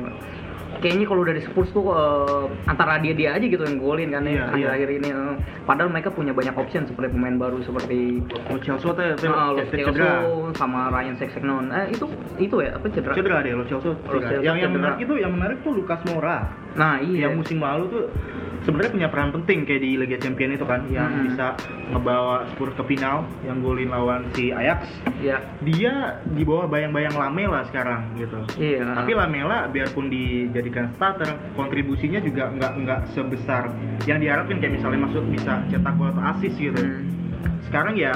[0.83, 4.35] Kayaknya kalau dari Spurs tuh eh, antara dia dia aja gitu yang golin kan Iya,
[4.35, 4.47] ya iya.
[4.51, 5.09] akhir-akhir ini.
[5.09, 5.35] eh.
[5.63, 8.19] Padahal mereka punya banyak option seperti pemain baru seperti
[8.51, 9.87] Lo Chelsea tuh uh, Lo cedera.
[9.95, 10.11] Celso
[10.53, 11.71] sama Ryan Sessegnon.
[11.71, 12.05] Eh itu
[12.37, 13.15] itu ya apa cedera?
[13.15, 13.65] Cedera deh lo.
[13.65, 13.95] Celso
[14.43, 16.51] Yang yang menarik itu yang menarik tuh Lucas Moura.
[16.73, 17.29] Nah, iya.
[17.29, 18.05] yang musim lalu tuh
[18.63, 21.27] sebenarnya punya peran penting kayak di Liga Champions itu kan yang Hmm.
[21.27, 21.47] bisa
[21.91, 24.87] ngebawa Spurs ke final yang golin lawan si Ajax
[25.19, 25.43] Iya.
[25.61, 25.93] dia
[26.25, 28.87] di bawah bayang-bayang Lamela sekarang gitu Iya.
[28.95, 30.07] tapi Lamela biarpun
[30.73, 33.69] dijadikan starter kontribusinya juga nggak nggak sebesar
[34.09, 37.05] yang diharapin kayak misalnya masuk bisa cetak gol atau assist gitu Hmm.
[37.69, 38.13] sekarang ya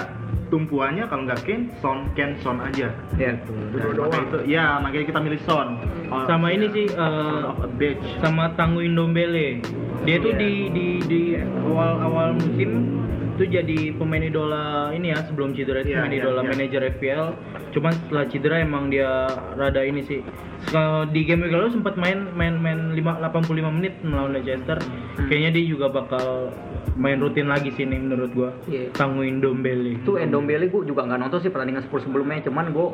[0.47, 2.89] tumpuannya kalau nggak Kane Son Kane Son aja
[3.19, 3.35] Iya.
[3.43, 5.69] Dan makanya itu ya makanya kita milih Son
[6.07, 9.59] Oh, Sama ini sih son of a bitch sama Tanguy Ndombele.
[10.07, 10.39] Dia tuh Iya.
[10.39, 11.21] di di di
[11.67, 13.03] awal awal musim
[13.37, 16.49] itu jadi pemain idola ini ya sebelum cedera itu Iya, pemain iya, idola iya.
[16.49, 17.27] manajer FPL.
[17.75, 19.11] Cuman setelah cedera emang dia
[19.53, 20.23] rada ini sih.
[20.67, 24.79] Kalau di game week lalu sempat main main main 5 85 menit melawan Leicester.
[24.79, 25.27] Hmm.
[25.27, 26.51] Kayaknya dia juga bakal
[26.95, 28.51] main rutin lagi sini menurut gua.
[28.91, 30.01] Tanguy Ndombele.
[30.01, 32.89] itu Endombele gue juga nggak nonton sih pertandingan Spurs sebelumnya cuman gue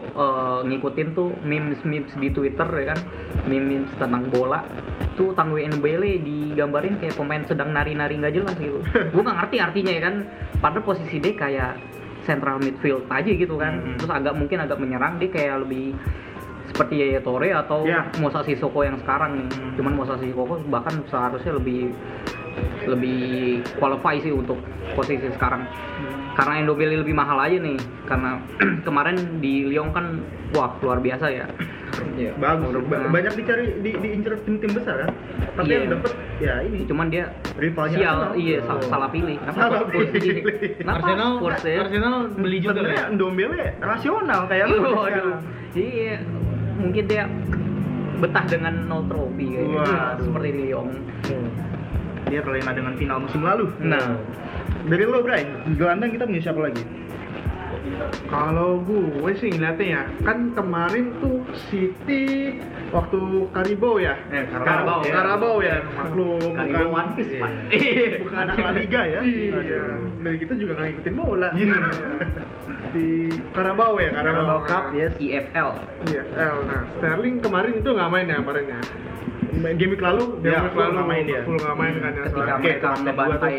[0.64, 2.98] ngikutin tuh memes memes di Twitter ya kan
[3.46, 4.66] memes tentang bola
[5.14, 8.82] tuh Tanguy Endombele digambarin kayak pemain sedang nari-nari nggak jelas gitu
[9.14, 10.14] gue nggak ngerti artinya ya kan
[10.58, 11.72] padahal posisi dia kayak
[12.22, 13.98] central midfield aja gitu kan Mhm.
[13.98, 15.94] terus agak mungkin agak menyerang dia kayak lebih
[16.72, 18.08] seperti Yaya Toure atau Ya.
[18.16, 19.72] Musa Sissoko yang sekarang nih Hmm.
[19.76, 21.92] cuman Musa Sissoko bahkan seharusnya lebih
[22.84, 23.20] lebih
[23.76, 24.56] qualify sih untuk
[24.92, 25.64] posisi sekarang
[26.32, 28.40] karena Endobeli lebih mahal aja nih karena
[28.86, 31.46] kemarin di Lyon kan wah luar biasa ya
[32.12, 32.32] Iya.
[32.34, 35.10] bagus Ba- banyak dicari di diincer tim-tim besar kan
[35.54, 35.76] tapi Iya.
[35.78, 38.32] yang dapet ya ini Cuman dia rivalnya sial, Arsenal.
[38.34, 38.64] iya Oh.
[38.66, 39.36] salah, salah pilih.
[39.38, 40.40] Kenapa Salah pilih.
[40.74, 41.30] Kenapa Arsenal
[41.62, 41.78] ya?
[41.78, 45.28] Arsenal beli juga ya Ndombele rasional kayak lu sekarang.
[45.72, 46.16] Iya,
[46.74, 47.24] mungkin dia
[48.18, 49.82] betah dengan nol trofi kayaknya.
[49.82, 50.24] Waduh.
[50.24, 50.88] Seperti Lyon.
[52.24, 54.16] dia terlena dengan final musim lalu Nah,
[54.86, 56.80] dari lo Brian gelandang kita punya siapa lagi
[58.24, 62.56] Kalau gue sih ngeliatnya ya, kan kemarin tuh City
[62.88, 63.18] waktu
[63.50, 64.14] Carabao ya.
[64.28, 65.12] Eh, Carabao, ya.
[65.12, 66.40] Carabao ya, maklum.
[66.54, 67.32] Carabao bukan- One Piece.
[67.34, 68.06] Iya.
[68.22, 69.82] bukan anak La Liga ya Iya.
[70.22, 71.48] Dari kita juga nggak ngikutin bola.
[72.92, 75.68] Di Carabao ya, Carabao, Carabao Cup yes IFL.
[76.12, 76.56] Iya, L.
[76.68, 78.80] Nah, Sterling kemarin itu nggak main ya kemarin ya.
[79.88, 82.22] week lalu Dia ya, nggak main dia Full nggak main kan ya.
[82.28, 83.56] Ketika mereka ngebantai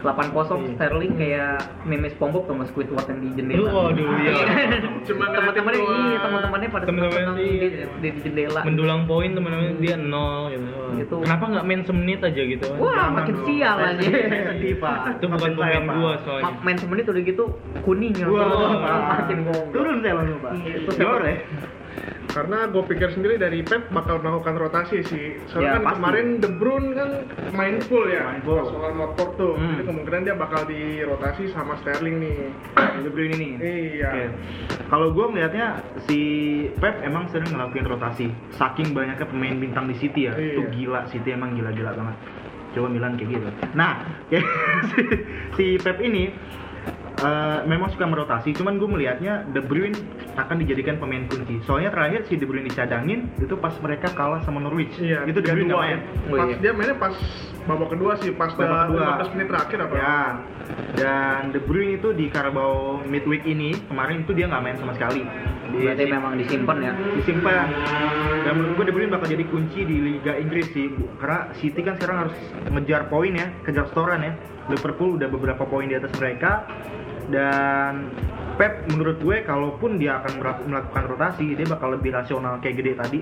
[0.00, 0.76] 8-0 Iya.
[0.76, 1.52] Sterling kayak
[1.84, 3.68] meme SpongeBob sama Squidward yang di jendela.
[3.68, 4.32] Waduh, iya.
[5.08, 7.32] Cuma teman-temannya iya, teman-temannya pada iya.
[7.36, 7.68] di, di,
[8.00, 8.60] di jendela.
[8.64, 10.68] mendulang poin teman-teman dia nol gitu.
[10.96, 11.16] Gitu.
[11.24, 12.66] Kenapa nggak main semenit aja gitu?
[12.80, 13.46] Wah, Jangan makin dong.
[13.46, 14.00] sial aja.
[14.00, 16.44] sedih, saya sedih pak Itu bukan pemain gua soalnya.
[16.48, 17.44] Ma- main semenit udah gitu
[17.84, 18.26] kuning ya.
[18.28, 18.72] Wah,
[19.20, 19.72] makin goblok.
[19.72, 21.36] turun saya langsung pak Iya, itu ya
[22.30, 25.26] Karena gue pikir sendiri dari Pep bakal melakukan rotasi sih.
[25.34, 25.96] Ya, Soalnya kan pasti.
[25.98, 27.08] kemarin De Bruyne kan
[27.50, 28.22] main full ya.
[28.24, 28.62] Main full.
[28.62, 29.52] Lawan Watford tuh.
[29.54, 29.74] Hmm.
[29.74, 32.38] Jadi kemungkinan dia bakal dirotasi sama Sterling nih.
[33.02, 34.08] De Bruyne ini Iya.
[34.08, 34.24] Oke.
[34.86, 35.66] Kalau gue melihatnya
[36.06, 36.18] si
[36.78, 38.26] Pep emang sering ngelakuin rotasi.
[38.54, 40.54] Saking banyaknya pemain bintang di City ya, Iya.
[40.54, 42.16] itu gila City emang gila-gila banget.
[42.70, 43.48] Coba Milan kayak gitu.
[43.74, 44.06] Nah,
[44.90, 45.02] si,
[45.52, 46.30] si Pep ini
[47.20, 48.52] eh, memang suka merotasi.
[48.52, 49.96] Cuman gue melihatnya De Bruyne
[50.34, 51.60] akan dijadikan pemain kunci.
[51.62, 54.92] Soalnya terakhir si De Bruyne dicadangin itu pas mereka kalah sama Norwich.
[54.96, 55.98] Iya, itu De Bruyne nggak 3-2 main.
[56.26, 56.56] Oh, Pas iya.
[56.58, 57.14] dia mainnya pas
[57.62, 59.06] babak kedua sih, pas Babak kedua.
[59.20, 59.94] 15 menit terakhir apa?
[59.94, 60.18] Ya.
[60.92, 65.22] Dan De Bruyne itu di Carabao midweek ini kemarin itu dia nggak main sama sekali.
[65.70, 66.92] Di- Berarti memang disimpan ya.
[67.14, 67.66] disimpan
[68.40, 71.94] dan menurut gue De Bruyne bakal jadi kunci di Liga Inggris sih karena City kan
[71.94, 72.34] sekarang harus
[72.66, 74.32] ngejar poin ya kejar setoran ya
[74.66, 76.66] Liverpool udah beberapa poin di atas mereka
[77.30, 78.10] dan
[78.52, 80.32] Pep menurut gue kalaupun dia akan
[80.64, 83.18] melakukan rotasi dia bakal lebih rasional kayak gede tadi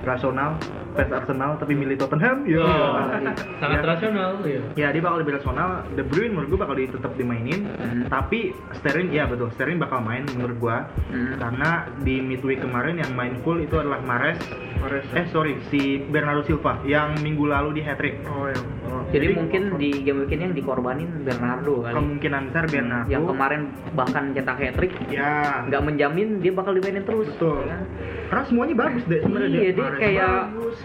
[0.00, 0.56] rasional
[0.90, 3.06] fans Arsenal tapi milih Tottenham ya Oh,
[3.62, 3.86] sangat Ya.
[3.86, 4.60] rasional ya.
[4.74, 5.86] Ya dia bakal lebih rasional.
[5.92, 7.62] De Bruyne menurut gue bakal di- tetap dimainin.
[7.70, 8.04] Hmm.
[8.08, 9.54] Tapi Sterling ya betul.
[9.54, 10.76] Sterling bakal main menurut gue.
[11.08, 11.38] Hmm.
[11.38, 14.40] Karena di midweek kemarin yang main full itu adalah Mares.
[14.80, 15.06] Mahrez.
[15.12, 18.18] Eh sorry si Bernardo Silva yang minggu lalu di hat trick.
[18.26, 18.58] Oh ya.
[18.90, 19.06] Oh.
[19.06, 21.94] Jadi, mungkin di game weekend yang dikorbanin Bernardo kali.
[21.94, 23.06] kemungkinan besar Bernardo.
[23.06, 23.60] Yang kemarin
[23.92, 25.66] bahkan cetak hat trick Ya.
[25.66, 27.26] nggak menjamin dia bakal dimainin terus.
[27.30, 27.60] Betul.
[27.60, 27.82] ya kan?
[28.26, 29.58] Karena semuanya bagus deh sebenarnya.
[29.58, 30.78] Iya, dia kayak bagus.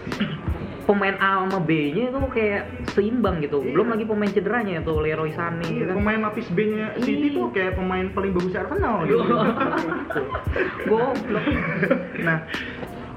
[0.82, 3.58] pemain A sama B-nya itu kayak seimbang gitu.
[3.58, 3.72] Iya.
[3.72, 5.94] Belum lagi pemain cederanya itu Leroy Sané Iya, gitu kan.
[5.96, 7.34] pemain lapis B-nya City Iya.
[7.34, 9.18] tuh kayak pemain paling bagus Arsenal gitu.
[10.86, 11.44] Goblok.
[12.20, 12.38] nah,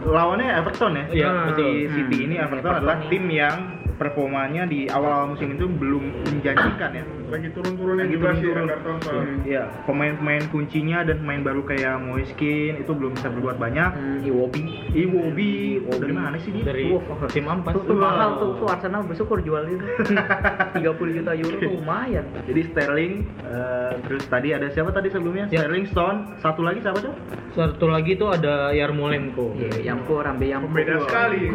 [0.01, 1.05] lawannya Everton ya.
[1.11, 1.65] Iya, Nah, betul.
[1.67, 3.09] Di City Hmm, ini Everton Everton adalah ini.
[3.09, 3.57] tim yang
[3.95, 7.03] performanya di awal-awal musim itu belum menjanjikan ya.
[7.29, 8.69] Lagi turun-turunnya Lagi juga sih turun-turun.
[8.69, 9.33] Everton soalnya.
[9.45, 13.91] Iya, pemain-pemain kuncinya dan pemain baru kayak Moiskin itu belum bisa berbuat banyak.
[13.93, 14.63] Hmm, Iwobi.
[14.97, 15.53] Iwobi,
[15.85, 16.65] dari mana sih dia?
[16.65, 16.89] Dari
[17.29, 17.73] tim ampas.
[17.77, 19.85] Tuh, tuh mahal tuh, tuh Arsenal bersyukur jual itu.
[20.09, 22.25] 30 juta euro tuh lumayan.
[22.49, 23.13] Jadi Sterling,
[23.45, 25.45] eh, terus tadi ada siapa tadi sebelumnya?
[25.53, 25.63] Ya.
[25.63, 27.13] Sterling, Stone, satu lagi siapa tuh?
[27.53, 29.53] Satu lagi tuh ada Yarmolenko.
[29.57, 31.41] Iya, yang Rambe yang Pembeda sekali.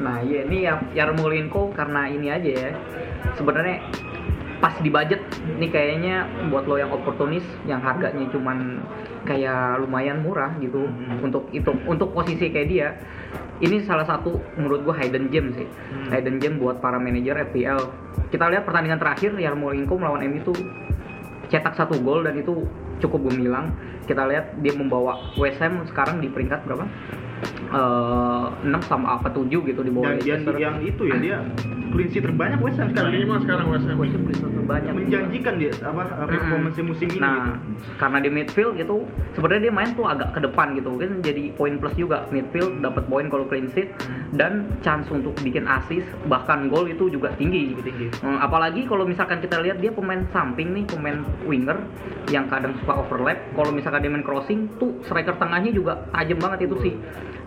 [0.00, 2.70] Nah, iya ini ya Yarmolenko karena ini aja ya.
[3.36, 3.84] Sebenarnya
[4.62, 5.18] pas di budget
[5.58, 8.78] ini kayaknya buat lo yang oportunis yang harganya cuman
[9.26, 11.18] kayak lumayan murah gitu Hmm.
[11.18, 12.88] untuk itu untuk posisi kayak dia.
[13.58, 15.66] Ini salah satu menurut gua hidden gem sih.
[15.66, 16.14] Hmm.
[16.14, 17.90] Hidden gem buat para manajer FPL.
[18.30, 20.54] Kita lihat pertandingan terakhir Yarmolenko melawan MU itu
[21.50, 22.62] cetak satu gol dan itu
[23.02, 23.74] cukup gemilang.
[24.06, 26.86] Kita lihat dia membawa West Ham sekarang di peringkat berapa?
[27.72, 30.54] Eh, 6 sama apa 7 gitu di bawah Dan yang, Leicester.
[30.60, 31.36] yang itu ya dia
[31.92, 33.12] clean sheet terbanyak West Ham sekarang.
[33.12, 33.96] Kelima sekarang West Ham.
[34.00, 34.92] West Ham Leicester terbanyak.
[34.92, 37.52] Menjanjikan dia apa performance musim ini nah, gitu.
[37.96, 38.96] karena di midfield gitu,
[39.32, 43.04] sebenarnya dia main tuh agak ke depan gitu, kan jadi poin plus juga midfield dapat
[43.08, 44.24] poin kalau clean sheet Hmm.
[44.32, 47.76] dan chance untuk bikin assist bahkan gol itu juga tinggi.
[47.76, 48.08] Tinggi.
[48.24, 51.76] Hmm, apalagi kalau misalkan kita lihat dia pemain samping nih, pemain winger
[52.32, 53.36] yang kadang suka overlap.
[53.52, 56.94] Kalau misalkan dia main crossing tuh striker tengahnya juga tajam banget itu sih.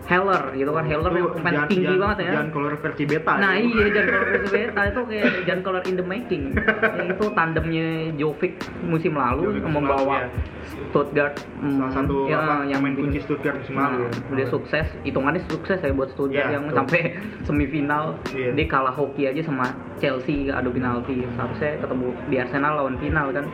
[0.06, 2.30] Heller gitu kan, Heller yang Itu pemain Jan- tinggi Jan- banget ya.
[2.32, 3.32] Jan Color versi beta.
[3.36, 3.74] Nah itu.
[3.74, 6.42] iya Jan Color versus Beta itu kayak Jan Color in the making.
[7.10, 10.28] Itu tandemnya Jovic musim lalu Jovic membawa lalu, ya.
[10.66, 14.08] Stuttgart hmm, Salah satu ya, apa, yang pemain kunci Stuttgart musim Nah, ya.
[14.34, 16.78] dia sukses, hitungannya sukses ya buat Stuttgart Iya, yang betul.
[16.78, 17.00] sampai
[17.46, 18.50] semifinal Iya.
[18.52, 21.24] dia kalah hoki aja sama Chelsea adu penalti.
[21.32, 23.46] Seharusnya ketemu di Arsenal lawan final kan.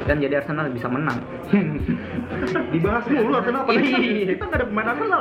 [0.00, 1.20] kan jadi Arsenal bisa menang
[2.72, 4.32] Dibahas dulu Arsenal apa Iya.
[4.32, 5.20] kita nggak ada pemain Arsenal.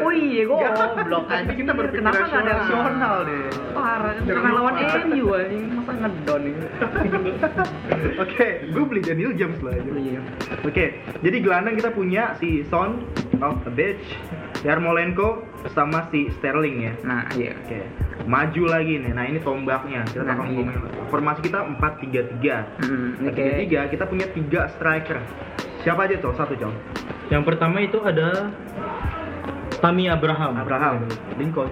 [0.00, 2.54] oh iya goblok Nanti kita berpikir kenapa nggak ada.
[2.56, 3.42] Arsenal deh
[3.74, 4.74] parah karena lawan.
[5.04, 6.66] MU anjing masa ngedon ini
[8.24, 9.74] Oke, gue beli Daniel James lah.
[9.74, 9.90] aja.
[10.64, 10.86] Oke,
[11.20, 13.04] jadi gelandang kita punya si Son
[13.38, 14.00] of a Bitch,
[14.64, 16.92] Yarmolenko sama si Sterling ya.
[17.04, 17.84] nah iya Oke,
[18.24, 19.12] maju lagi nih.
[19.12, 20.08] Nah ini tombaknya.
[20.08, 20.64] Kita Nah, iya.
[21.08, 22.80] formasi kita 4-3-3.
[22.80, 25.20] Hmm, ini kayak 4-3-3 kita punya tiga striker.
[25.84, 26.32] Siapa aja tuh?
[26.32, 26.72] Satu Cong.
[27.28, 28.48] Yang pertama itu ada
[29.78, 30.56] Tammy Abraham.
[30.56, 31.04] Abraham,
[31.36, 31.68] Lincoln,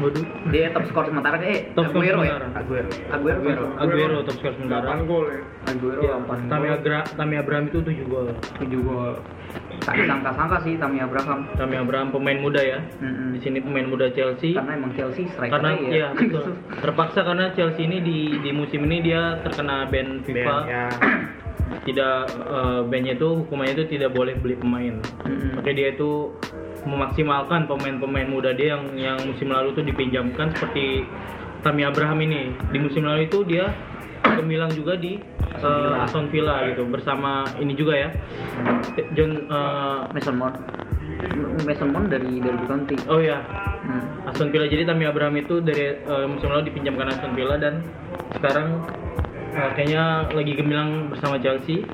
[0.00, 0.24] Waduh.
[0.48, 2.46] dia top skor sementara eh Top skor Aguero ya sementara.
[2.56, 2.88] Aguero.
[3.10, 4.86] Aguero Aguero, Aguero top skor sementara.
[4.96, 6.76] 8 gol ya Aguero Ya, empat Tammy, gol.
[6.78, 8.26] Agra, Tammy Abraham itu 7 gol.
[8.56, 9.12] tujuh gol
[9.82, 12.78] tak disangka-sangka sih Tammy Abraham Tammy Abraham pemain muda ya.
[13.34, 14.54] Di sini pemain muda Chelsea.
[14.54, 16.54] karena emang Chelsea striker Karena ya ya betul.
[16.86, 20.56] Terpaksa karena Chelsea ini di di musim ini dia terkena ban FIFA.
[20.56, 20.84] Ben, ya.
[21.82, 24.94] Tidak eh, ban-nya itu hukumannya itu tidak boleh beli pemain.
[25.24, 25.58] Mm-mm.
[25.58, 26.30] Makanya dia itu
[26.82, 31.06] memaksimalkan pemain-pemain muda dia yang yang musim lalu tuh dipinjamkan seperti
[31.62, 32.54] Tammy Abraham ini.
[32.70, 33.70] Di musim lalu itu dia
[34.22, 35.18] gemilang juga di
[35.62, 38.08] eh, Aston Villa gitu bersama ini juga ya.
[39.14, 40.56] John eh, Mason Mount
[41.62, 43.38] Mason Mount dari dari County oh ya,
[43.84, 44.30] hmm.
[44.30, 47.82] Aston Villa jadi Tammy Abraham itu dari eh, musim lalu dipinjamkan Aston Villa dan
[48.38, 48.82] sekarang
[49.52, 51.84] kayaknya lagi gemilang bersama Chelsea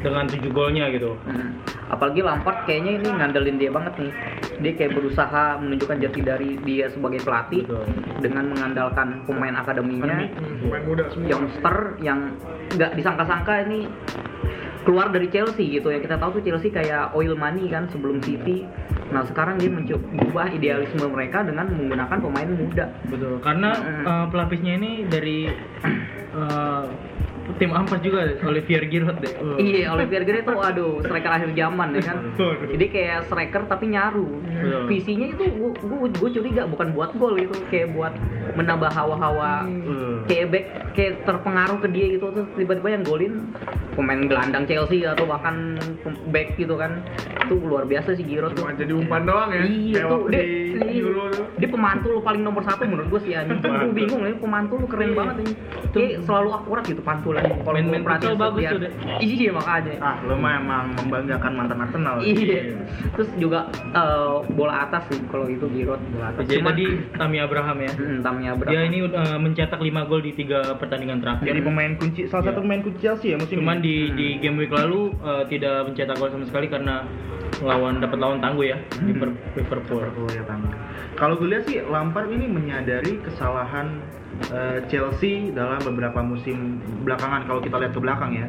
[0.00, 1.18] dengan 7 golnya gitu.
[1.26, 1.58] Hmm.
[1.88, 4.12] apalagi Lampard kayaknya ini ngandelin dia banget nih
[4.60, 7.86] dia kayak berusaha menunjukkan jati dari dia sebagai pelatih Betul.
[8.20, 12.36] dengan mengandalkan pemain akademinya Hmm, pemain muda semua youngster yang
[12.76, 13.88] nggak disangka-sangka ini
[14.82, 18.64] keluar dari Chelsea gitu ya kita tahu tuh Chelsea kayak oil money kan sebelum City
[19.08, 23.40] nah sekarang dia mencoba idealisme mereka dengan menggunakan pemain muda Betul.
[23.40, 24.04] Karena Mm.
[24.04, 25.38] eh, pelapisnya ini dari
[26.30, 26.84] eh,
[27.58, 29.34] tim ampas juga Olivier Giroud deh.
[29.38, 29.58] Oh.
[29.58, 32.18] Iya, Olivier Giroud itu aduh striker akhir zaman ya kan.
[32.72, 34.26] Jadi kayak striker tapi nyaru.
[34.40, 34.82] Betul.
[34.86, 38.14] Visinya itu gua, gua, gua curiga bukan buat gol itu, kayak buat
[38.54, 40.16] menambah hawa-hawa Eh.
[40.26, 43.34] kayak back kayak terpengaruh ke dia gitu terus tiba-tiba yang golin
[43.94, 45.74] pemain gelandang Chelsea atau bahkan
[46.30, 47.02] back gitu kan.
[47.48, 48.64] Itu luar biasa sih Giroud tuh.
[48.64, 51.68] cuma jadi umpan doang ya Iya kayak tuh, waktu dia, di dia, Euro tuh dia
[51.68, 53.58] pemantul paling nomor satu menurut gue sih anjing.
[53.58, 55.52] Gue bingung nih pemantul lu keren banget ini.
[55.88, 57.42] Kayak selalu akurat gitu pantulan.
[57.58, 58.92] Kalau perhatiin futsal bagus tuh, Dek.
[59.18, 59.94] Iya makanya.
[59.98, 62.16] Ah, lo mah emang membanggakan mantan Arsenal.
[62.20, 62.76] Iya.
[63.12, 63.60] Terus juga
[63.90, 65.98] eh, bola atas sih kalau itu Giroud.
[66.10, 66.44] Bola atas.
[66.44, 67.92] Jadi Cuman- tadi Tammy Abraham ya.
[67.92, 68.70] Hmm, Tamnya berapa?
[68.70, 71.46] Dia ini udah mencetak 5 gol di tiga pertandingan terakhir.
[71.46, 72.48] Jadi pemain kunci salah Iya.
[72.50, 76.14] satu pemain kunci Chelsea ya musim Cuman di di game week lalu eh, tidak mencetak
[76.14, 77.02] gol sama sekali karena
[77.58, 79.98] lawan dapat lawan tangguh ya Liver- Liverpool.
[79.98, 80.62] Liverpool ya Tang.
[81.14, 83.98] Kalau gue lihat sih Lampard ini menyadari kesalahan
[84.54, 88.46] eh, Chelsea dalam beberapa musim belakangan kalau kita lihat ke belakang ya.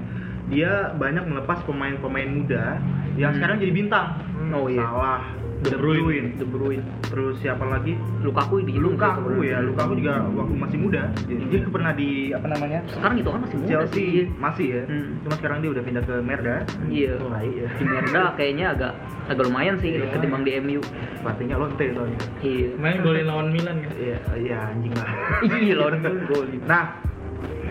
[0.50, 2.78] Dia banyak melepas pemain-pemain muda
[3.18, 3.38] yang Hmm.
[3.42, 4.08] sekarang jadi bintang.
[4.50, 4.82] Oh, iya.
[4.82, 5.22] Salah,
[5.60, 6.39] De Bruyne.
[6.39, 6.84] De Bruyne.
[7.04, 8.00] Terus siapa lagi?
[8.24, 11.12] Lukaku di Lukaku ya, Lukaku juga waktu masih muda.
[11.28, 12.80] Dia pernah di apa namanya?
[12.88, 14.26] Sekarang itu kan masih muda Chelsea sih.
[14.39, 14.84] masih ya.
[14.88, 15.10] Hmm.
[15.26, 16.56] Cuma sekarang dia udah pindah ke Merda.
[16.88, 17.12] Iya.
[17.19, 17.67] Oh, baik ya.
[17.76, 18.93] Di Merda kayaknya agak
[19.28, 20.08] agak lumayan sih Iya.
[20.15, 20.82] ketimbang di MU.
[21.19, 22.19] Pelatihnya lonte soalnya.
[22.39, 22.67] Iya.
[22.80, 23.91] Main golin lawan Milan kan.
[24.00, 25.10] Iya, iya anjing lah.
[25.43, 25.95] Iya lawan
[26.26, 26.45] gol.
[26.63, 26.84] Nah,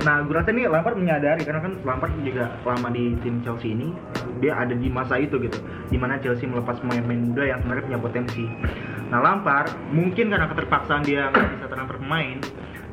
[0.07, 3.91] nah gue rasa nih Lampard menyadari karena kan Lampard juga lama di tim Chelsea ini
[4.39, 5.59] dia ada di masa itu gitu,
[5.91, 8.45] di mana Chelsea melepas pemain-pemain muda yang sebenarnya punya potensi.
[9.11, 12.39] Nah Lampard mungkin karena keterpaksaan dia nggak bisa transfer pemain,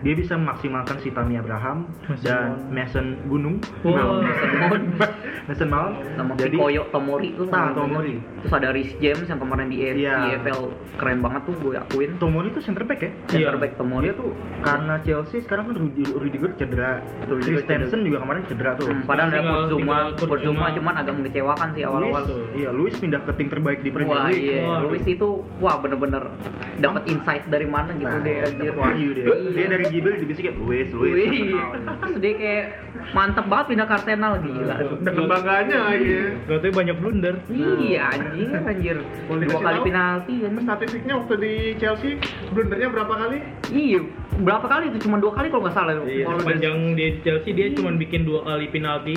[0.06, 2.50] dia bisa memaksimalkan si Tammy Abraham Mason dan.
[2.70, 4.22] Mason Gunung, Wow.
[4.22, 4.84] Mason Mount.
[5.48, 5.94] Mason Mount.
[6.15, 7.46] Sama Jadi Koyo Tomori tuh.
[7.48, 8.22] Nah, Tomori.
[8.39, 10.38] Terus ada Rhys James yang kemarin di, Iya.
[10.38, 12.12] EFL keren banget tuh gue akuin.
[12.15, 13.10] Tomori itu center back ya?
[13.10, 13.50] Iya.
[13.50, 14.30] Center back Tomori Dia tuh
[14.62, 18.86] karena Chelsea sekarang kan Rudi- Rudiger cedera, Christensen juga kemarin cedera tuh.
[18.88, 20.65] Hmm, padahal ada Kurzuma Kurzuma.
[20.72, 22.24] cuman agak mengecewakan sih awal-awal.
[22.54, 24.54] Iya, Luis pindah ke tim terbaik di Premier League.
[24.54, 24.82] iya.
[24.82, 26.30] Luis itu wah bener-bener
[26.78, 28.70] dapat insight dari mana gitu Nah, deh anjir.
[28.70, 29.26] dapet wahyu dia.
[29.26, 29.65] Iya.
[29.95, 31.15] Gibel dibisikin Luis, Luis.
[31.15, 32.65] Terus dia kayak
[33.12, 34.76] mantep banget pindah ke Arsenal gila.
[34.96, 37.36] udah kebanggaannya lagi ya Gak tau banyak blunder.
[37.48, 38.98] Iya anjir anjir.
[39.26, 39.86] Boleh Dua kali tahu?
[39.86, 40.52] penalti kan.
[40.58, 42.12] statistiknya waktu di Chelsea
[42.50, 43.38] blundernya berapa kali
[43.68, 44.00] Iya,
[44.38, 45.94] berapa kali itu cuma dua kali kalau nggak salah.
[46.02, 49.15] Iya, Kalau sepanjang di Chelsea dia cuma bikin dua kali penalti.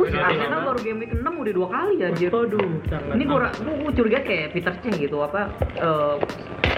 [0.00, 2.30] Arsenal baru game week 6 udah dua kali anjir.
[2.30, 3.12] Waduh, sangat.
[3.12, 6.16] Ini gua, gua, gua curiga kayak Peter Cech gitu apa eh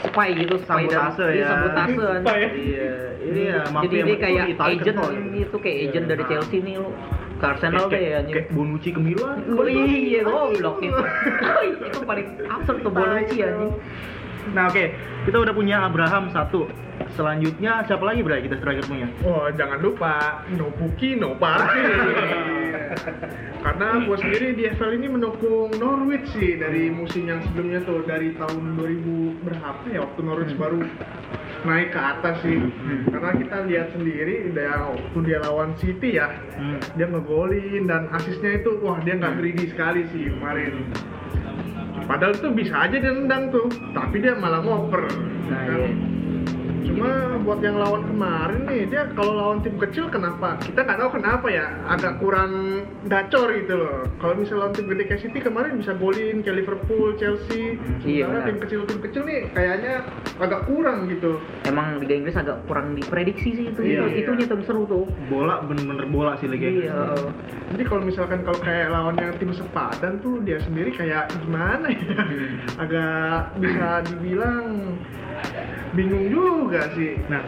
[0.05, 1.47] spy gitu spy dan- Sabotase iya, ya.
[1.49, 2.21] sabotase anjir.
[2.23, 2.49] Spy ya?
[2.53, 2.91] Iya,
[3.29, 4.99] ini ya mafia Jadi dia kayak agent
[5.33, 5.87] itu kayak Iya.
[5.87, 6.91] agent dari Chelsea nih lu
[7.39, 8.35] ke Arsenal deh anjir.
[8.39, 9.39] Kayak Bonucci ke Milan.
[9.51, 11.03] Oh, iya, goblok itu.
[11.91, 13.73] itu paling absurd tuh Bonucci anjing.
[14.55, 14.85] Nah oke,
[15.27, 16.67] kita udah punya Abraham satu.
[17.13, 19.09] Selanjutnya siapa lagi Bray kita striker punya?
[19.27, 21.89] oh jangan lupa no puki no parkir
[23.65, 28.35] Karena gue sendiri di FL ini mendukung Norwich sih dari musim yang sebelumnya tuh dari
[28.35, 30.83] tahun 2000 berapa ya waktu Norwich baru
[31.63, 32.59] naik ke atas sih.
[33.07, 36.79] Karena kita lihat sendiri dia waktu dia lawan City ya, Hmm.
[36.95, 40.87] dia ngegolin dan asisnya itu wah dia nggak greedy sekali sih kemarin.
[42.03, 45.07] Padahal tuh bisa aja dia nendang tuh, tapi dia malah ngoper.
[45.49, 46.12] Nah, Kan?
[46.93, 50.61] Cuma buat yang lawan kemarin nih, dia kalau lawan tim kecil kenapa?
[50.61, 54.05] Kita nggak tahu kenapa ya, agak kurang gacor gitu loh.
[54.21, 57.81] Kalau misalnya lawan tim gede kayak City kemarin bisa golin kayak Liverpool, Chelsea.
[58.05, 58.49] Iya, Sementara benar.
[58.53, 59.95] tim kecil tim kecil nih kayaknya
[60.37, 61.41] agak kurang gitu.
[61.65, 63.81] Emang Liga Inggris agak kurang diprediksi sih itu.
[63.81, 64.45] Iya, itu iya.
[64.45, 65.09] itu seru tuh.
[65.33, 66.93] Bola bener-bener bola sih Liga Inggris.
[66.93, 67.33] Iya.
[67.73, 72.05] Jadi kalau misalkan kalau kayak lawan yang tim sepadan tuh dia sendiri kayak gimana ya?
[72.77, 74.93] Agak bisa dibilang
[75.93, 77.19] bingung juga sih.
[77.31, 77.43] Nah,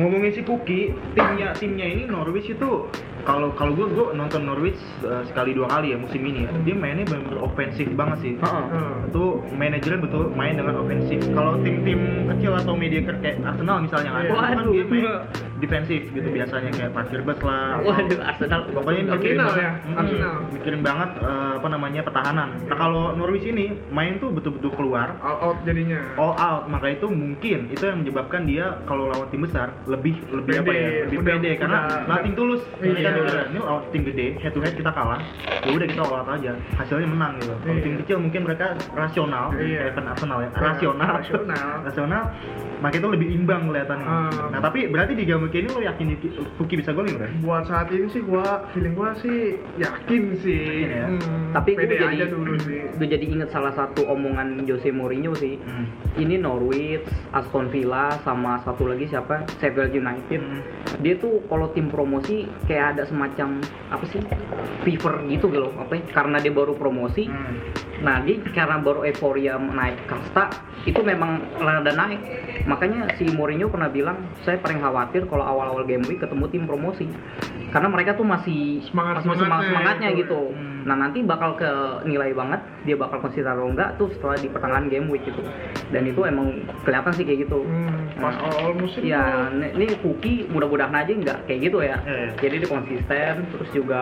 [0.00, 2.88] ngomongin si Puki, timnya timnya ini Norwich itu
[3.22, 6.50] kalau kalau gue gue nonton Norwich uh, sekali dua kali ya musim ini ya.
[6.62, 8.32] Dia mainnya benar-benar ofensif banget sih.
[8.36, 8.64] Heeh.
[8.70, 9.06] Hmm.
[9.06, 11.20] Itu manajernya betul main dengan ofensif.
[11.30, 14.72] Kalau tim-tim kecil atau mediocre kayak Arsenal misalnya kan, itu kan Waduh.
[14.72, 15.06] dia main
[15.56, 17.76] defensif gitu biasanya kayak parkir bus lah.
[17.76, 18.60] atau- Waduh, Arsenal.
[18.70, 20.34] Pokoknya mikirin Arsenal banget, ya, Mm, Arsenal.
[20.50, 22.48] mikirin banget uh, apa namanya pertahanan.
[22.64, 26.00] Nah kalau Norwich ini main tuh betul-betul keluar All out jadinya.
[26.16, 30.52] all out maka itu mungkin itu yang menyebabkan dia kalau lawan tim besar lebih lebih
[30.56, 32.62] apa Pede, ya lebih udah- pede karena udah- nothing tulus
[33.10, 33.18] Iya.
[33.18, 35.20] mereka mikirnya, ini lawan tim gede head to head kita kalah
[35.60, 37.82] ya udah kita out aja hasilnya menang gitu kalau Iya.
[37.82, 39.90] tim kecil mungkin mereka rasional Iya.
[39.90, 41.68] kayak Arsenal ya Iya, rasional rasional.
[41.86, 42.22] rasional
[42.80, 44.48] maka itu lebih imbang kelihatannya Ah.
[44.50, 46.06] nah tapi berarti di game ini lo yakin
[46.56, 50.88] Fuki bisa golin bro buat saat ini sih gua feeling gua sih yakin sih Yakin
[50.90, 51.06] ya?
[51.06, 55.32] Hmm, Tapi gue jadi aja dulu sih gue jadi inget salah satu omongan Jose Mourinho
[55.32, 55.56] sih.
[55.58, 55.88] Hmm.
[56.14, 59.44] Ini Norwich, Aston Villa sama satu lagi siapa?
[59.56, 60.36] Sheffield United.
[60.38, 60.60] Hmm.
[61.00, 64.20] Dia tuh kalau tim promosi kayak ada semacam apa sih?
[64.80, 66.02] fever gitu gitu loh, apa ya?
[66.12, 67.28] Karena dia baru promosi.
[67.28, 67.56] Hmm.
[68.00, 70.48] Nah, dia karena baru euforia naik kasta,
[70.88, 72.20] itu memang rada naik.
[72.64, 77.08] Makanya si Mourinho pernah bilang, saya paling khawatir kalau awal-awal game week ketemu tim promosi.
[77.70, 80.40] Karena mereka tuh masih Semangat- masih semangat semangatnya semangatnya gitu.
[80.50, 80.58] gitu.
[80.58, 80.68] Hmm.
[80.80, 81.70] Nah, nanti bakal ke
[82.08, 85.44] nilai banget, dia bakal konsisten atau enggak tuh setelah di pertengahan game week gitu.
[85.92, 87.60] Dan itu emang kelihatan sih kayak gitu.
[87.62, 92.00] Hmm, pas Nah, awal musim Ya, ini Puki mudah-mudahan aja nggak kayak gitu ya.
[92.00, 92.30] Iya, iya.
[92.40, 94.00] Jadi dia konsisten, terus juga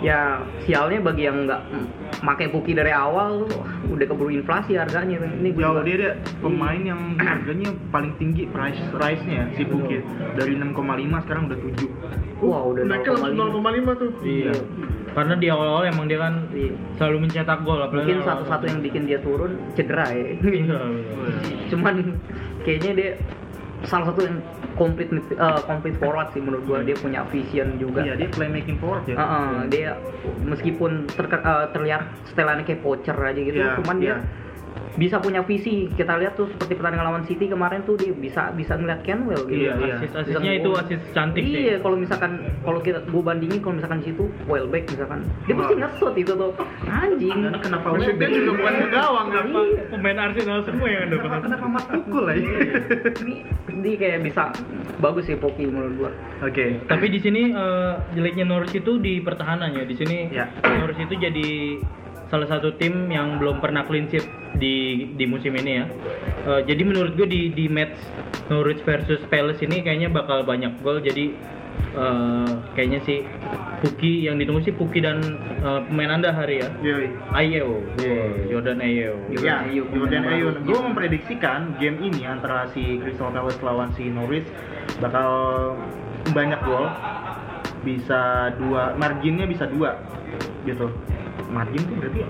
[0.00, 1.86] ya sialnya bagi yang nggak mm,
[2.22, 3.50] pakai Puki dari awal tuh,
[3.88, 5.16] udah keburu inflasi harganya.
[5.18, 10.54] Ini gua Jauh dia, dia pemain yang harganya paling tinggi price rise-nya si Bukit dari
[10.54, 10.74] 6,5
[11.20, 11.88] sekarang udah 7.
[12.40, 13.92] Wah, udah naiknya langsung 0,5.
[13.94, 14.52] 0,5 tuh Iya.
[15.14, 16.74] Karena di awal-awal emang dia kan Iya.
[16.94, 20.26] selalu mencetak gol apalagi Mungkin awal- satu-satu yang bikin dia turun cedera ya.
[20.42, 20.78] Iya,
[21.70, 21.94] Cuman
[22.62, 23.10] kayaknya dia
[23.84, 24.36] salah satu yang
[24.74, 28.02] komplit mid- eh, komplit forward sih menurut gua dia punya vision juga.
[28.02, 29.16] Iya, dia playmaking forward ya.
[29.16, 29.90] Heeh, dia
[30.42, 34.02] meskipun terke- eh, terlihat setelannya kayak pocher aja gitu, Iya, cuman iya.
[34.02, 34.14] dia
[34.94, 35.90] bisa punya visi.
[35.90, 39.66] Kita lihat tuh seperti pertandingan lawan City kemarin tuh dia bisa bisa ngeliat Canwell gitu.
[39.66, 39.94] Iya, iya.
[39.98, 41.42] Asis-asisnya itu asis cantik.
[41.42, 45.80] Iya, kalau misalkan kalau kita gua bandingin kalau misalkan situ Welbeck misalkan dia pasti Wah.
[45.82, 46.50] nge-shoot itu tuh
[46.86, 47.38] anjing.
[47.58, 48.30] Kenapa Welbeck?
[48.34, 52.50] juga bukan gawang kan Kenapa pemain Arsenal semua yang ada Kenapa, kenapa Mas Tukul aja?
[53.24, 53.34] Ini
[53.82, 54.42] dia kayak bisa
[55.02, 56.10] bagus sih Poki menurut gua.
[56.46, 56.78] Oke.
[56.86, 59.84] Tapi di sini eh, jeleknya Norwich itu di pertahanan ya.
[59.84, 60.48] Di sini Ya.
[60.62, 61.48] Norwich itu jadi
[62.26, 64.26] salah satu tim yang belum pernah clean sheet
[64.58, 65.86] di di musim ini ya.
[66.44, 67.96] Eh, jadi menurut gue di di match
[68.50, 71.00] Norwich versus Palace ini kayaknya bakal banyak gol.
[71.02, 71.34] Jadi
[71.94, 73.18] eh, kayaknya sih
[73.84, 75.20] Puki yang ditunggu sih Puki dan
[75.60, 76.68] eh, pemain anda hari ya.
[76.80, 77.08] Yoi.
[77.34, 78.24] Ayew, Iya.
[78.54, 79.14] Jordan Ayew.
[79.42, 80.48] Ya, Ayew, Jordan Ayew.
[80.64, 84.46] Gue memprediksikan game ini antara si Crystal Palace lawan si Norwich
[85.02, 85.74] bakal
[86.32, 86.88] banyak gol.
[87.84, 90.00] Bisa dua, marginnya bisa dua,
[90.64, 90.88] gitu.
[91.52, 92.20] Margin tuh berarti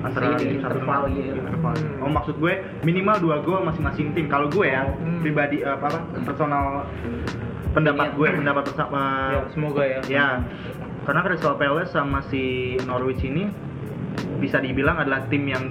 [0.00, 1.32] antara Iya, satu interval gitu.
[1.34, 1.74] interval.
[1.74, 2.02] Hmm.
[2.02, 4.26] Oh maksud gue minimal dua gol masing-masing tim.
[4.26, 5.20] Kalau gue ya Hmm.
[5.20, 6.84] pribadi eh, apa, apa personal
[7.70, 8.16] pendapat Iya.
[8.16, 10.00] gue pendapat bersama Ya, semoga ya.
[10.06, 10.26] Ya,
[11.02, 12.42] karena Crystal Palace sama si
[12.82, 13.48] Norwich ini
[14.36, 15.64] bisa dibilang adalah tim yang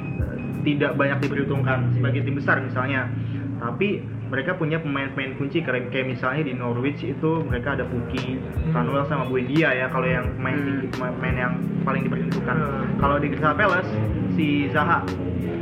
[0.62, 3.10] tidak banyak diperhitungkan sebagai tim besar misalnya.
[3.56, 8.42] Tapi mereka punya pemain-pemain kunci kayak kayak misalnya di Norwich itu mereka ada Puki,
[8.74, 10.66] Manuel sama Buendia ya kalau yang pemain Hmm.
[10.66, 11.54] tinggi pemain pemain yang
[11.86, 12.56] paling diperhitungkan.
[12.58, 12.86] Hmm.
[12.98, 13.92] Kalau di Crystal Palace
[14.36, 15.06] si Zaha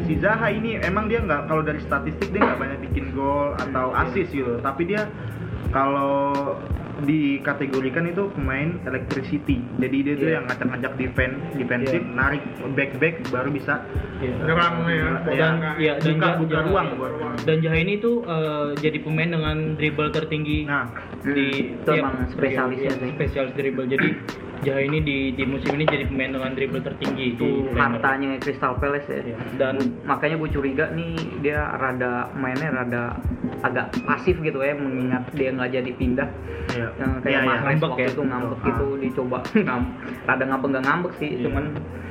[0.04, 3.96] si Zaha ini emang dia nggak kalau dari statistik dia nggak banyak bikin gol atau
[3.96, 5.08] assist gitu tapi dia
[5.72, 6.34] kalau
[7.04, 10.34] dikategorikan itu pemain electricity jadi dia tuh Iya.
[10.34, 12.14] yang ngacak-ngacak defense defensif Iya.
[12.14, 12.44] narik
[12.74, 13.84] back back baru bisa
[14.18, 14.34] Iya.
[14.42, 17.12] Nyerang ya, Ya, dan ya dan buka buka ruang buat
[17.44, 20.88] dan Jaha ini tuh eh, jadi pemain dengan dribble tertinggi nah
[21.22, 21.92] di itu
[22.30, 23.12] spesialisnya sih.
[23.14, 24.10] spesialis dribble jadi
[24.64, 29.06] Jaha ini di, di musim ini jadi pemain dengan dribble tertinggi itu hartanya Crystal Palace
[29.06, 29.22] ya.
[29.26, 33.20] Iya, dan makanya gue curiga nih dia rada mainnya rada
[33.62, 36.30] agak pasif gitu ya mengingat dia nggak jadi pindah
[36.70, 36.88] Iya.
[36.96, 37.50] yang kayak Iya, iya.
[37.50, 38.10] Mahrez ngambek waktu ya.
[38.10, 38.66] itu ngambek Ah.
[38.66, 39.38] gitu dicoba
[39.68, 39.82] ngam,
[40.24, 41.44] rada ngambek nggak ngambek sih Iya.
[41.44, 41.64] cuman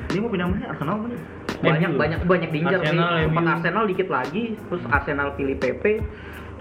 [0.05, 0.65] Dia mau pindah mana?
[0.69, 1.13] Arsenal kan?
[1.63, 1.97] banyak MU.
[1.97, 3.51] banyak banyak diincar sih sempat MU.
[3.51, 5.85] Arsenal dikit lagi terus Arsenal pilih PP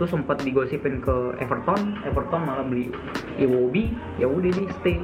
[0.01, 2.89] terus sempat digosipin ke Everton Everton malah beli
[3.37, 4.97] Iwobi ya udah nih stay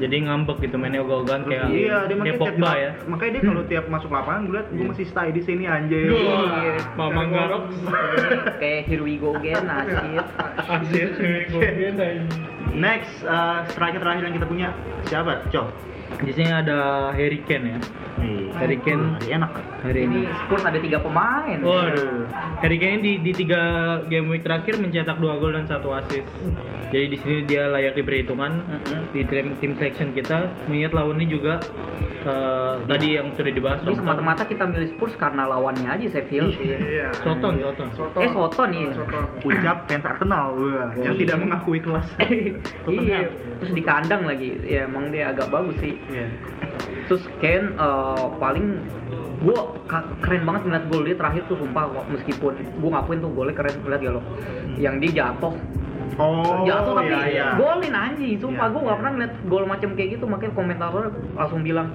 [0.00, 2.90] jadi ngambek gitu mainnya ogah-ogahan kayak iya, dia makanya tiap Pogba ya.
[3.04, 6.08] Makanya dia kalau tiap masuk lapangan gue liat gue masih stay di sini anjir.
[6.08, 6.80] Iya.
[6.96, 7.64] Mama Garok.
[8.62, 10.24] kayak here we go again asyik
[10.64, 11.10] Asyik,
[12.70, 14.68] Next, uh, striker terakhir yang kita punya
[15.10, 15.42] siapa?
[15.50, 15.89] Cok.
[16.18, 16.78] Di sini ada
[17.10, 17.80] Harry Kane ya.
[18.58, 19.52] Harry Kane Hari enak.
[19.80, 20.28] hari ini.
[20.44, 22.28] Spurs ada tiga pemain Waduh.
[22.60, 23.60] Harry Kane di, di tiga
[24.04, 26.28] game week terakhir mencetak dua gol dan satu assist.
[26.90, 29.00] Jadi di sini dia layak diberi hitungan Mm-mm.
[29.14, 30.50] di tim, tim selection kita.
[30.66, 31.62] Mengingat lawannya juga
[32.20, 33.78] eh, tadi yang sudah dibahas.
[33.80, 36.74] Ini semata-mata kita milih Spurs karena lawannya aja Sheffield sih.
[36.76, 37.14] Iya.
[37.22, 37.88] Soton, Soton.
[37.94, 38.20] Soton.
[38.20, 38.90] Eh Soton iya.
[38.92, 39.22] Soton.
[39.40, 41.20] Ucap fans Arsenal, wah, yang Iya.
[41.24, 42.06] tidak mengakui kelas.
[42.90, 43.30] iya.
[43.62, 44.58] Terus di kandang lagi.
[44.66, 45.96] Ya emang dia agak bagus sih.
[46.08, 46.26] Iya.
[47.10, 48.66] Terus Ken eh, paling
[49.88, 53.74] ka- keren banget ngeliat gol dia terakhir tuh sumpah meskipun gua ngakuin tuh golnya keren
[53.80, 54.20] ngeliat ya lo
[54.76, 55.56] yang dia jatuh
[56.18, 57.46] Oh, jatuh tapi iya, iya.
[57.54, 59.00] golin anjing sumpah Iya, gua nggak iya.
[59.00, 61.04] pernah ngeliat gol macam kayak gitu makanya komentator
[61.34, 61.88] langsung bilang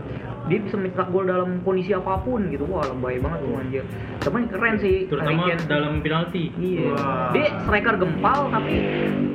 [0.45, 3.83] dia bisa mencetak gol dalam kondisi apa pun gitu wah lebay banget tuh anjir
[4.21, 5.65] tapi keren sih Terutama Harry Kane.
[5.65, 6.43] dalam penalti.
[6.55, 6.93] Iya.
[6.93, 7.29] Wah.
[7.33, 8.75] Dia striker gempal tapi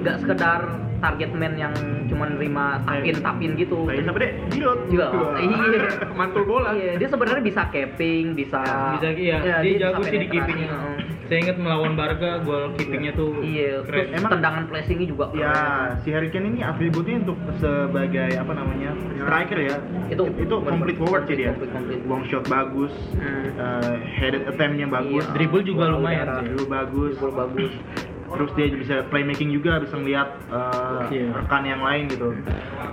[0.01, 0.61] nggak sekedar
[1.01, 1.74] target man yang
[2.07, 3.89] cuma nerima tapin tapin gitu.
[3.89, 4.33] Kayak siapa deh?
[4.53, 4.81] Giroud.
[4.93, 5.07] Juga.
[5.11, 5.35] Wah.
[5.41, 5.81] Iya.
[6.18, 6.70] Mantul bola.
[6.76, 8.61] Iya, dia sebenarnya bisa capping, bisa
[9.01, 10.99] Bisa iya, Ya, dia bisa jago sih di heeh.
[11.31, 14.18] Saya ingat melawan Barca gol keepingnya tuh Iya, terus keren.
[14.18, 16.03] Emang- tendangan flashingnya juga Ya, keren.
[16.03, 19.76] si Harry Kane ini atributnya untuk sebagai apa namanya striker ya.
[20.11, 21.55] Itu itu complete forward sih dia.
[22.03, 23.47] Long shot bagus, Hmm.
[23.47, 25.33] eh, headed attempt-nya bagus, Iya.
[25.33, 27.70] Dribble juga lumayan dribble bagus, Gol bagus.
[28.31, 31.26] terus dia bisa playmaking juga bisa ngeliat eh, Iya.
[31.35, 32.31] rekan yang lain gitu.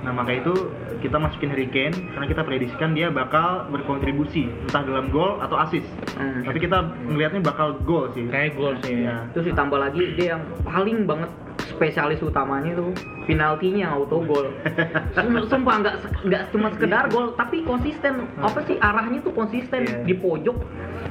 [0.01, 0.53] Nah maka itu
[0.97, 5.85] kita masukin Harry Kane karena kita prediksikan dia bakal berkontribusi entah dalam gol atau assist.
[6.17, 6.41] Hmm.
[6.41, 8.25] Tapi kita ngelihatnya bakal gol sih.
[8.27, 9.05] Kayak gol sih.
[9.05, 9.29] Iya.
[9.38, 11.29] Terus ditambah lagi dia yang paling banget
[11.78, 12.89] spesialis utamanya tuh
[13.23, 14.49] penaltinya auto gol.
[15.13, 18.25] Sum- Sumpah nggak nggak cuma sekedar gol tapi konsisten.
[18.38, 20.03] Apa sih arahnya tuh konsisten Iya.
[20.03, 20.57] di pojok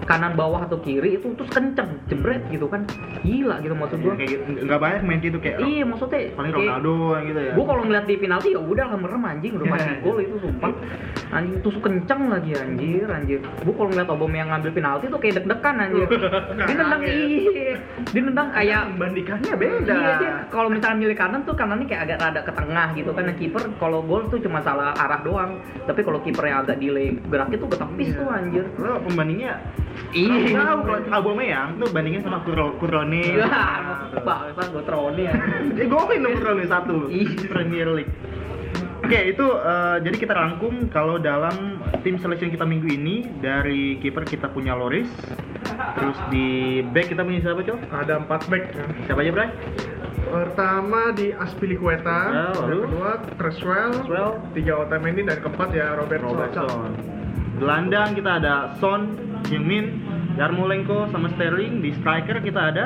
[0.03, 2.83] kanan bawah atau kiri itu terus kenceng jebret gitu kan.
[3.21, 4.15] Gila gitu maksud gua.
[4.15, 4.43] Kayak gitu.
[4.61, 7.53] nggak banyak main gitu kayak Iya maksudnya paling kayak- Ronaldo gitu ya.
[7.53, 10.03] Gue kalau ngeliat di penalti ya udah lah merem anjing udah pasti Iya.
[10.03, 10.73] gol itu sumpah.
[11.29, 13.39] Anjing tusuk kenceng lagi anjir anjir.
[13.61, 16.09] Gue kalau ngeliat Aubameyang ngambil penalti tuh kayak deg-degan anjir.
[16.67, 17.75] Dia nendang iya.
[18.07, 19.93] Dia nendang kayak membandingkannya beda.
[19.93, 23.23] Iya dia kalau misalnya milih kanan tuh kanannya kayak agak rada ke tengah gitu kan.
[23.23, 25.61] Nah, kiper kalau gol tuh cuma salah arah doang.
[25.85, 28.17] Tapi kalau kipernya agak delay geraknya tuh ke tepis Iya.
[28.17, 28.65] tuh anjir.
[28.75, 29.53] Lo pembandingnya
[30.11, 30.57] Iya.
[30.57, 33.37] Tahu kalau Aubameyang tuh bandingin sama Kuro- Kurone.
[33.37, 33.49] Iya,
[34.19, 35.35] bangsa gue troni ya.
[35.73, 37.47] Dia golin dong Kurone satu Iya.
[37.47, 38.13] Premier League.
[38.97, 44.25] Oke itu eh, jadi kita rangkum kalau dalam tim selection kita minggu ini dari kiper
[44.25, 45.07] kita punya Loris,
[45.95, 46.47] terus di
[46.83, 47.79] back kita punya siapa cok?
[47.87, 48.89] Ada empat back kan.
[49.07, 49.49] Siapa aja Bray?
[50.27, 52.79] Pertama di Aspilicueta, Ya, lalu?
[52.85, 54.31] kedua Creswell, Creswell.
[54.53, 56.91] tiga Otamendi dan keempat ya Robert Robertson.
[57.57, 59.17] Gelandang kita ada Son,
[59.47, 60.03] Heung-min,
[60.35, 61.81] Yarmolenko sama Sterling.
[61.81, 62.85] Di striker kita ada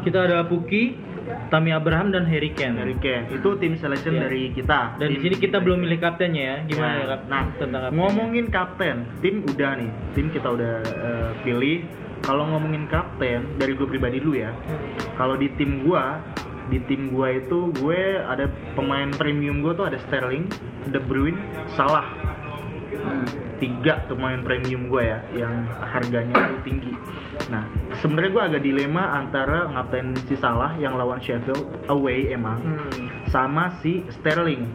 [0.00, 1.00] Kita ada Puki,
[1.48, 2.76] Tammy Abraham dan Harry Kane.
[2.76, 3.24] Harry Kane.
[3.32, 4.22] Itu tim selection Iya.
[4.22, 5.00] dari kita.
[5.00, 6.56] Dan di sini kita belum milih kaptennya ya.
[6.68, 7.20] Gimana Nah, ya kap?
[7.24, 7.96] Nah, tentang kapten?
[7.96, 11.88] ngomongin kapten, tim udah nih, tim kita udah eh, pilih.
[12.24, 14.50] Kalau ngomongin kapten dari gue pribadi dulu ya.
[15.20, 16.24] Kalau di tim gua,
[16.72, 20.48] di tim gua itu gue ada pemain premium gua tuh ada Sterling,
[20.88, 21.36] De Bruyne,
[21.76, 22.08] Salah.
[23.60, 26.94] Tiga pemain premium gue ya, yang harganya tinggi.
[27.48, 27.64] Nah,
[28.02, 33.08] sebenarnya gue agak dilema antara ngapten si Salah yang lawan Sheffield away emang, Hmm.
[33.30, 34.68] sama si Sterling.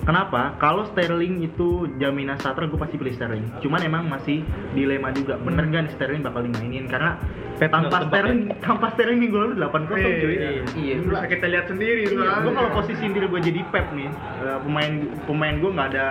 [0.00, 0.56] Kenapa?
[0.56, 3.44] Kalau Sterling itu jaminan starter, gue pasti pilih Sterling.
[3.60, 4.40] Cuman emang masih
[4.72, 5.36] dilema juga.
[5.36, 6.88] Bener nggak nih Sterling bakal dimainin?
[6.88, 7.20] Karena
[7.60, 10.32] Pep tanpa Sterling, tanpa Sterling minggu lalu 8 kosong Iya, cuy.
[10.32, 10.50] iya.
[10.72, 10.94] Iya.
[11.04, 14.08] Bisa kita lihat sendiri Iya, gue kalau posisi diri gue jadi Pep nih,
[14.40, 14.92] eh, pemain
[15.28, 16.06] pemain gue nggak ada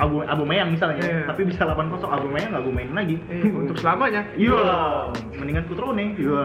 [0.00, 1.28] Abu Aubameyang misalnya, Iya.
[1.28, 3.16] tapi bisa 8 kosong Aubameyang nggak gue mainin lagi.
[3.28, 4.24] Eh, untuk selamanya.
[4.32, 4.56] Iya,
[5.36, 6.16] mendingan Kutrone.
[6.16, 6.44] Iya.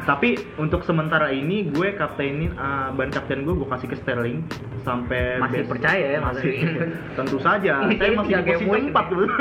[0.00, 4.40] Tapi untuk sementara ini gue kaptenin uh, ban kapten gue gue kasih ke Sterling
[4.80, 6.54] sampai Masih percaya ya, masih
[7.16, 7.88] tentu saja.
[7.88, 9.26] Saya masih di posisi empat dulu.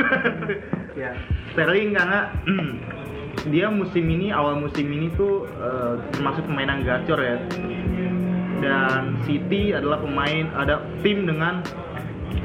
[0.98, 1.16] Ya.
[1.56, 2.28] Sterling karena
[3.56, 7.40] dia musim ini awal musim ini tuh uh, termasuk pemain yang gacor ya.
[8.60, 11.64] Dan City adalah pemain ada tim dengan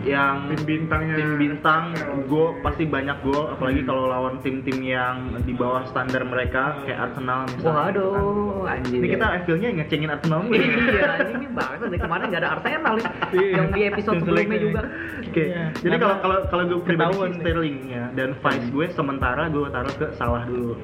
[0.05, 1.97] yang tim bintangnya tim bintang
[2.29, 7.49] gol pasti banyak gol apalagi kalau lawan tim-tim yang di bawah standar mereka kayak Arsenal
[7.49, 8.23] misalnya gitu kan.
[8.25, 8.99] Waduh, anjir.
[9.01, 13.07] ini kita FPL-nya ngecengin Arsenal nih iya, ini banget dari kemarin nggak ada Arsenal nih.
[13.35, 13.55] Iya.
[13.57, 14.81] Yang di episode sebelumnya juga.
[15.25, 15.65] Oke, Iya.
[15.81, 17.33] jadi kalau kalau kalau gue pribadi sih.
[17.41, 20.77] Sterling ya dan vice gue sementara gue taruh ke Salah dulu.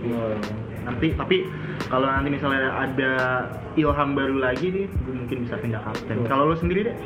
[0.80, 1.44] Nanti tapi
[1.92, 3.12] kalau nanti misalnya ada
[3.76, 6.24] ilham baru lagi nih, gue mungkin bisa pindah kapten.
[6.26, 6.96] Kalau lo sendiri deh?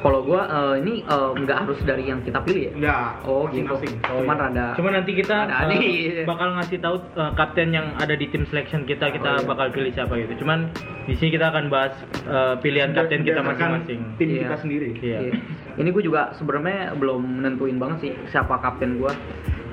[0.00, 2.72] Kalau gua eh, ini eh, nggak harus dari yang kita pilih ya.
[2.72, 3.08] Enggak.
[3.24, 3.76] Oh gitu.
[4.00, 4.72] Cuman rada.
[4.72, 6.24] Cuma nanti kita Ada uh, aneh.
[6.24, 9.46] bakal ngasih tahu uh, kapten yang ada di tim selection kita kita Oh, iya.
[9.46, 10.40] bakal pilih siapa gitu.
[10.40, 10.72] Cuman
[11.04, 11.92] di sini kita akan bahas
[12.24, 14.00] uh, pilihan kapten kita masing-masing.
[14.16, 14.40] Tim Iya.
[14.42, 14.88] kita sendiri.
[14.98, 15.18] Iya.
[15.20, 15.32] Iya.
[15.76, 19.12] Ini gue juga sebenarnya belum menentuin banget sih siapa kapten gua.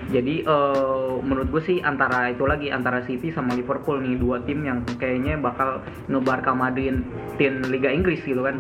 [0.07, 4.63] Jadi eh, menurut gue sih antara itu lagi antara City sama Liverpool nih dua tim
[4.63, 7.03] yang kayaknya bakal ngebarka maduin
[7.35, 8.55] tim Liga Inggris gitu kan.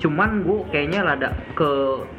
[0.00, 1.68] Cuman gue kayaknya rada ke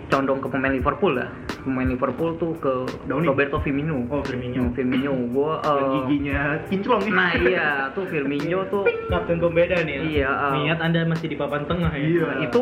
[0.07, 1.29] condong ke pemain Liverpool lah.
[1.61, 2.73] Pemain Liverpool tuh ke
[3.05, 3.29] Downing.
[3.29, 4.05] Roberto Firmino.
[4.09, 4.69] Oh, Firmino.
[4.69, 5.13] Hmm, Firmino.
[5.29, 7.13] Gue Yang giginya kinclong nih.
[7.13, 9.93] Nah iya tuh Firmino tuh Kapten pembeda nih.
[9.93, 10.01] ya.
[10.01, 12.05] Iya, uh, Niat Anda masih di papan tengah ya.
[12.05, 12.25] Iya.
[12.25, 12.61] Nah, itu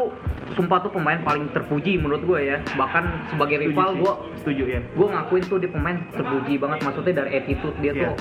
[0.55, 4.80] sumpah tuh pemain paling terpuji menurut gue ya bahkan sebagai Setuju rival gue setuju ya.
[4.82, 8.01] gue ngakuin tuh dia pemain terpuji banget maksudnya dari attitude dia Iya.
[8.01, 8.13] tuh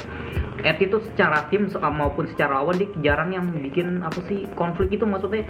[0.60, 5.48] attitude secara tim maupun secara lawan dia jarang yang bikin apa sih konflik itu maksudnya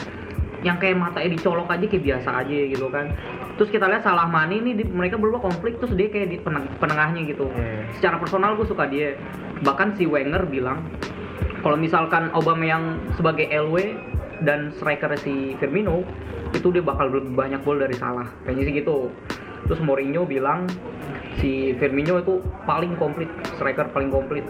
[0.67, 3.15] yang kayak matanya dicolok aja kayak biasa aja gitu kan.
[3.59, 6.71] Terus kita lihat salah mani ini di- mereka berdua konflik terus dia kayak di peneng-
[6.79, 7.47] penengahnya gitu.
[7.55, 7.87] Iya.
[7.99, 9.15] secara personal gue suka dia.
[9.63, 10.87] Bahkan si Wenger bilang
[11.63, 13.99] kalau misalkan Aubameyang sebagai LW
[14.47, 16.07] dan striker si Firmino
[16.55, 18.27] itu dia bakal lebih banyak gol dari Salah.
[18.47, 19.11] Kayaknya sih gitu.
[19.67, 20.65] Terus Mourinho bilang
[21.39, 23.29] si Firmino itu paling komplit
[23.59, 24.47] striker paling komplit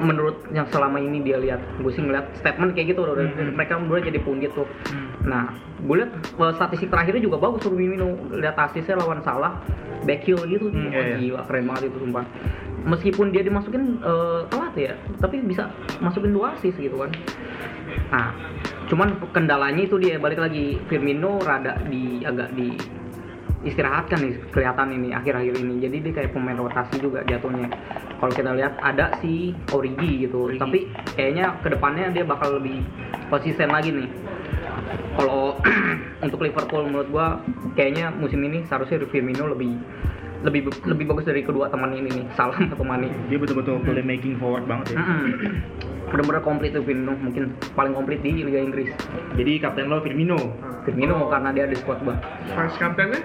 [0.00, 1.60] menurut yang selama ini dia lihat.
[1.84, 3.14] Gue sih ngeliat statement kayak gitu loh.
[3.14, 3.54] Dari Hmm.
[3.54, 4.66] mereka berdua jadi pundit tuh.
[5.28, 5.52] Nah
[5.84, 9.60] gue lihat eh, statistik terakhirnya juga bagus Firmino lihat asisnya lawan Salah
[10.08, 10.72] back heel gitu.
[10.72, 11.16] Hmm, iya, iya.
[11.20, 12.24] gila keren banget itu sumpah.
[12.80, 15.68] Meskipun dia dimasukin eh, telat ya tapi bisa
[16.00, 17.12] masukin dua asis gitu kan.
[18.08, 18.32] Nah
[18.88, 20.16] cuman kendalanya itu dia.
[20.16, 22.72] Balik lagi Firmino rada di agak di
[23.60, 25.74] istirahatkan nih kelihatan ini akhir-akhir ini.
[25.84, 27.68] Jadi dia kayak pemain rotasi juga jatuhnya.
[28.16, 30.48] Kalau kita lihat ada si Origi gitu.
[30.48, 30.60] Origi.
[30.60, 30.78] tapi
[31.16, 32.80] kayaknya ke depannya dia bakal lebih
[33.28, 34.08] konsisten lagi nih.
[35.16, 35.60] Kalau
[36.24, 37.26] untuk Liverpool menurut gua
[37.76, 39.76] kayaknya musim ini seharusnya Firmino lebih
[40.40, 42.24] lebih lebih bagus dari kedua teman ini nih.
[42.38, 45.04] Salah atau Mane Dia betul-betul playmaking forward banget ya.
[46.10, 48.88] Bener-bener komplit tuh Firmino mungkin paling komplit di Liga Inggris.
[49.36, 50.40] Jadi kapten lo Firmino.
[50.88, 52.18] Firmino karena dia ada squad bang
[52.56, 53.20] vice kaptennya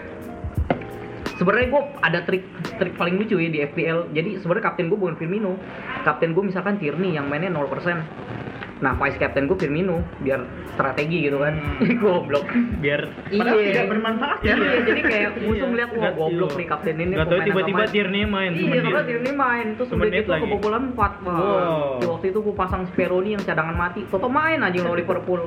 [1.36, 2.44] sebenarnya gue ada trik
[2.80, 5.60] trik paling lucu ya di FPL jadi sebenarnya kapten gue bukan Firmino.
[6.04, 11.38] Kapten gue misalkan Tierney yang mainnya 0% nah vice captain gue Firmino biar strategi gitu
[11.38, 11.56] kan
[12.02, 12.44] goblok
[12.78, 14.54] Biar Padahal iya tidak bermanfaat ya.
[14.54, 15.66] iya jadi kayak musuh Iya.
[15.66, 16.58] ngeliat wah Nggak- goblok iya.
[16.58, 20.08] nih kapten ini tahu pemain tiba-tiba agama." Tierney main Iya, karena Tierney main terus udah
[20.12, 20.44] gitu lagi.
[20.44, 21.88] kebobolan 4 Wah, Wow.
[21.96, 25.42] di waktu itu gue pasang Speroni yang cadangan mati Toto main aja lawan Liverpool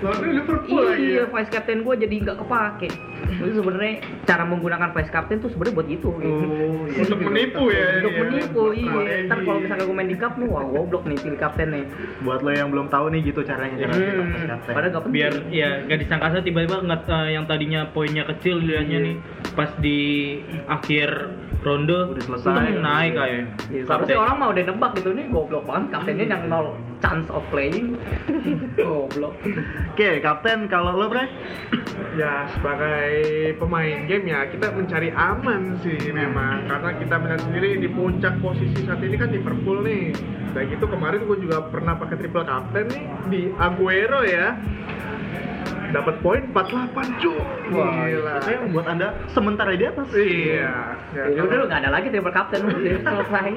[0.00, 2.88] lawannya Liverpool lagi iya ya vice captain gue jadi nggak kepake
[3.34, 3.92] jadi sebenarnya
[4.24, 6.20] cara menggunakan vice captain tuh sebenarnya buat gitu Oh,
[6.84, 7.00] iya.
[7.00, 8.20] untuk menipu ya untuk ya.
[8.20, 11.68] menipu iya ntar kalau misalkan gue main di cup nih wah goblok nih pilih kapten
[11.70, 11.84] nih
[12.20, 15.14] Buat lo yang belum tahu nih gitu caranya cara hmm, padahal gak penting.
[15.14, 19.16] Biar ya gak disangka saya tiba-tiba nggak eh, yang tadinya poinnya kecil dilihatnya nih
[19.54, 19.98] pas di
[20.66, 21.30] akhir
[21.64, 22.76] ronde Udah selesai.
[22.76, 23.40] hmm, naik kayak
[23.72, 25.88] Iya, seharusnya orang mau udah nebak gitu nih goblok banget.
[25.90, 26.66] Kaptennya yang nol
[27.00, 27.96] chance of playing.
[28.78, 29.34] Goblok.
[29.92, 31.24] Oke, kapten kalau lo bre?
[32.14, 33.10] ya sebagai
[33.58, 36.64] pemain game ya kita mencari aman sih memang.
[36.64, 40.14] Karena kita melihat sendiri di puncak posisi saat ini kan Liverpool nih.
[40.54, 44.54] Dan gitu kemarin gue juga pernah pakai triple captain nih di Aguero ya
[45.94, 47.38] dapat poin 48 cuy
[47.70, 48.32] Wah, gila.
[48.42, 50.08] saya membuat anda sementara di atas.
[50.12, 50.98] iya.
[51.14, 53.54] Ya, ya udah lu nggak ada lagi triple captain udah selesai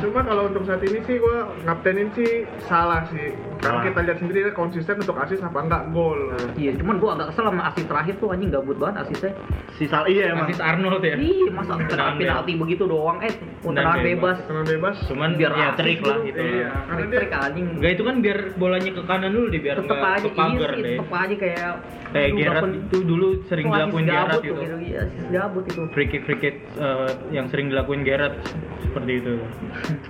[0.00, 3.36] cuma kalau untuk saat ini sih gue kaptenin sih salah sih.
[3.60, 6.32] Karena kita lihat sendiri dia konsisten untuk asis apa enggak gol.
[6.56, 9.36] Iya cuman gua agak kesel sama asis terakhir tuh anjing gabut banget asisnya
[9.76, 10.48] Si Sal iya emang.
[10.48, 11.20] Asis Arnold ya?
[11.20, 13.20] Ih, masa Tendangan penalti begitu doang.
[13.20, 14.36] Eh Tendangan tendangan bebas.
[14.40, 14.96] karena bebas.
[15.04, 16.40] Cuman Biar ya trik lah gitu.
[16.40, 16.68] Iya.
[16.88, 17.66] Karena trik anjing.
[17.76, 20.70] Enggak itu kan biar bolanya ke kanan dulu deh biar tetep nggak aja ke pagar
[20.70, 20.96] iya deh.
[20.96, 21.72] tetep aja kayak
[22.12, 24.60] kayak dapet- itu dulu sering dilakuin Gerrard tuh, gitu.
[24.76, 28.36] Iya, gabut itu free kick free kick eh, yang sering dilakuin Gerrard
[28.82, 29.32] seperti itu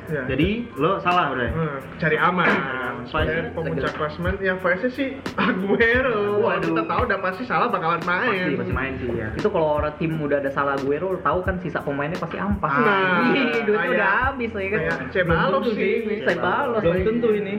[0.09, 0.23] ya.
[0.27, 1.49] Jadi lo salah bre.
[1.49, 2.49] Hmm, cari aman.
[3.01, 6.41] Vice- pemuncak klasmen yang Vice sih Aguero.
[6.43, 6.69] Waduh.
[6.69, 8.29] Kita tahu udah pasti salah bakalan main.
[8.45, 9.29] Pasti pasti main sih ya.
[9.33, 12.73] itu kalau orang tim udah ada salah gue lo tahu kan sisa pemainnya pasti ampas
[12.73, 16.21] Nah, duitnya udah habis ya kan tentu sih.
[16.23, 17.55] Ceballos belum tentu ini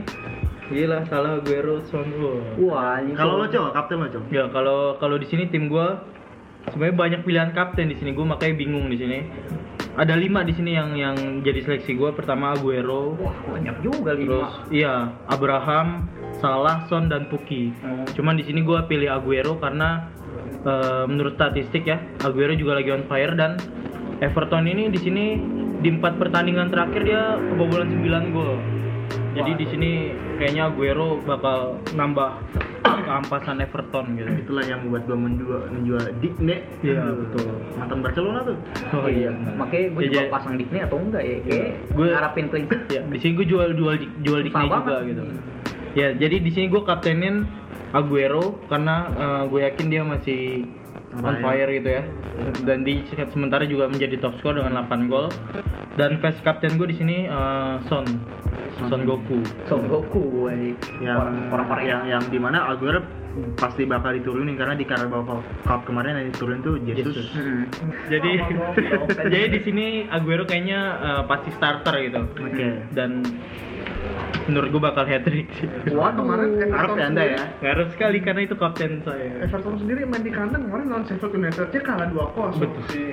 [0.72, 2.08] Gila, salah Aguero Son.
[2.16, 2.40] Wah.
[2.58, 4.24] Wah, ini Kalau lo cok, kapten lo cok.
[4.32, 6.02] Ya kalau kalau di sini tim gua
[6.72, 9.20] sebenarnya banyak pilihan kapten di sini gua makanya bingung di sini.
[9.92, 12.16] Ada lima di sini yang yang jadi seleksi gua.
[12.16, 14.72] Pertama Aguero, Wah, banyak juga terus lima.
[14.72, 14.94] iya
[15.28, 16.08] Abraham,
[16.40, 17.76] Salah, Son dan Puki.
[17.84, 18.08] Oh.
[18.16, 20.08] Cuman di sini gua pilih Aguero karena
[20.64, 23.60] eh, menurut statistik ya Aguero juga lagi on fire dan
[24.24, 25.26] Everton ini di sini
[25.82, 28.56] di empat pertandingan terakhir dia kebobolan 9 gol.
[29.32, 29.92] Jadi di sini
[30.36, 31.60] kayaknya Aguero bakal
[31.92, 32.44] nambah
[32.82, 34.28] keampasan Everton gitu.
[34.28, 36.58] Itulah yang membuat gua menjual menjual Digne.
[36.82, 37.48] Iya, betul.
[37.76, 38.58] Mantan Barcelona tuh.
[38.94, 39.32] Oh iya.
[39.32, 41.38] Makanya gue Ya, juga jadi- pasang Digne atau enggak ya?
[41.42, 42.82] Kayak Gue- ngarapin clean sheet.
[42.90, 45.02] Ya, di sini gue jual jual jual Digne juga banget.
[45.10, 45.24] gitu.
[45.92, 47.36] Ya, jadi di sini gue kaptenin
[47.92, 50.64] Aguero karena eh, gue yakin dia masih
[51.20, 52.04] on fire gitu ya.
[52.64, 55.28] Dan di sementara juga menjadi top skor dengan 8 gol.
[56.00, 58.08] Dan vice kapten gue di sini eh, Son.
[58.88, 59.44] Son Goku.
[59.68, 60.74] Son Goku, woy.
[61.04, 63.04] yang orang-orang yang yang di mana Aguero
[63.56, 65.24] pasti bakal diturunin karena di Carabao
[65.64, 67.16] Cup kemarin yang diturunin tuh Jesus.
[67.16, 67.28] Jesus.
[67.36, 67.64] Hmm.
[68.12, 68.32] Jadi
[69.34, 72.22] jadi di sini Aguero kayaknya eh, pasti starter gitu.
[72.28, 72.68] Oke.
[72.92, 73.24] Dan
[74.50, 75.68] menurut gue bakal hat trick sih.
[75.94, 76.26] Waduh.
[76.26, 77.44] Kemarin Everton ya anda ya.
[77.62, 79.46] Harus sekali karena itu kapten saya.
[79.46, 83.10] Everton sendiri main di kandang kemarin lawan Sheffield United aja kalah 2-0 Betul sih.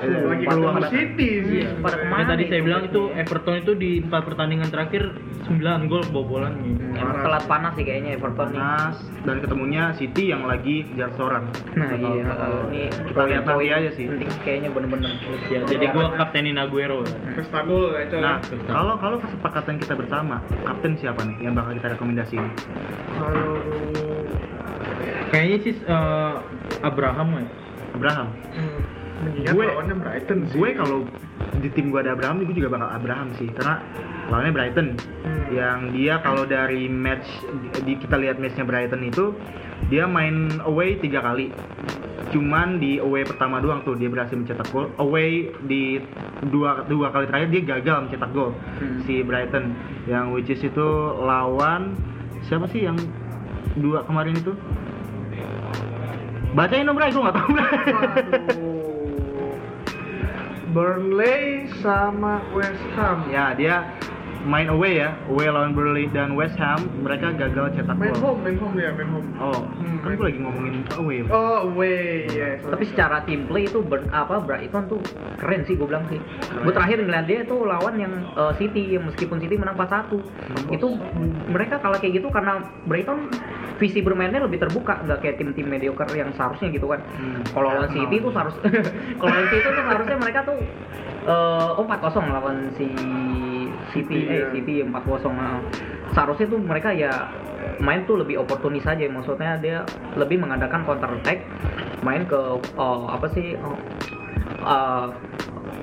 [0.00, 1.60] Eh, Lagi peluang City sih.
[1.64, 3.20] Iya, pada Ya, tadi saya bilang itu berarti?
[3.20, 5.02] Everton itu di empat pertandingan terakhir
[5.44, 6.82] 9 gol kebobolan gitu.
[6.96, 8.58] Emang telat panas sih kayaknya Everton nih.
[8.58, 8.96] Panas
[9.28, 11.44] dan ketemunya City yang lagi kejar seorang.
[11.76, 12.24] Nah, iya,
[12.72, 12.82] ini
[13.12, 14.08] kita lihat nanti aja sih.
[14.08, 15.12] Penting kayaknya bener-bener.
[15.52, 17.04] Ya, jadi gua kaptenin Aguero.
[17.64, 18.16] Gol itu.
[18.20, 22.48] Nah, kalau kalau kesepakatan kita bersama, kapten siapa nih yang bakal kita rekomendasiin?
[23.16, 23.56] kalau
[25.34, 26.34] Kayaknya sih eh,
[26.86, 27.46] Abraham ya.
[27.94, 28.28] Abraham.
[28.54, 28.80] hmm,
[29.22, 30.56] mengingat Gue- lawannya Brighton sih.
[30.58, 30.98] Gue kalau
[31.60, 33.78] di tim gue ada Abraham, gue juga bakal Abraham sih, karena
[34.28, 34.86] lawannya Brighton.
[34.96, 35.42] Hmm.
[35.54, 37.28] Yang dia kalau dari match
[37.84, 39.36] di kita lihat matchnya Brighton itu
[39.86, 41.54] dia main away tiga kali.
[42.32, 44.90] Cuman di away pertama doang tuh dia berhasil mencetak gol.
[44.98, 46.02] Away di
[46.50, 48.50] dua dua kali terakhir dia gagal mencetak gol
[48.82, 49.04] Hmm.
[49.06, 49.76] si Brighton.
[50.10, 50.88] Yang which is itu
[51.22, 51.94] lawan
[52.44, 52.98] siapa sih yang
[53.78, 54.52] dua kemarin itu?
[56.54, 57.66] Bacain dong, Bray, gue gak tau, Bray.
[60.74, 63.30] Burnley sama West Ham.
[63.30, 63.86] Ya, dia
[64.44, 68.20] main away ya, away lawan Burnley dan West Ham, mereka gagal cetak Main gol.
[68.20, 69.28] home, main home ya, main home.
[69.38, 71.18] Oh, Hmm, kan main- gue lagi ngomongin away.
[71.24, 72.58] Oh, away, ya.
[72.58, 72.72] sorry.
[72.74, 75.00] Tapi secara team play itu ber, apa Brighton tuh
[75.38, 76.18] keren sih gue bilang sih.
[76.52, 80.20] Gue terakhir ngeliat dia itu lawan yang eh, City yang meskipun City menang 4-1.
[80.68, 83.30] Itu mm, mereka kalah kayak gitu karena Brighton
[83.78, 87.00] visi bermainnya lebih terbuka, nggak kayak tim-tim mediocre yang seharusnya gitu kan.
[87.18, 87.42] Hmm.
[87.50, 88.54] Kalau lawan City tuh harus
[89.18, 90.58] kalau lawan City tuh seharusnya mereka tuh
[91.24, 92.86] eh oh 4-0 lawan si
[93.92, 94.48] City, City, eh ya.
[94.52, 94.92] City 4-0.
[95.34, 95.58] Nah,
[96.12, 97.32] seharusnya tuh mereka ya
[97.80, 99.82] main tuh lebih oportunis aja maksudnya dia
[100.14, 101.42] lebih mengadakan counter attack
[102.04, 103.56] main ke eh, apa sih
[104.62, 105.06] eh,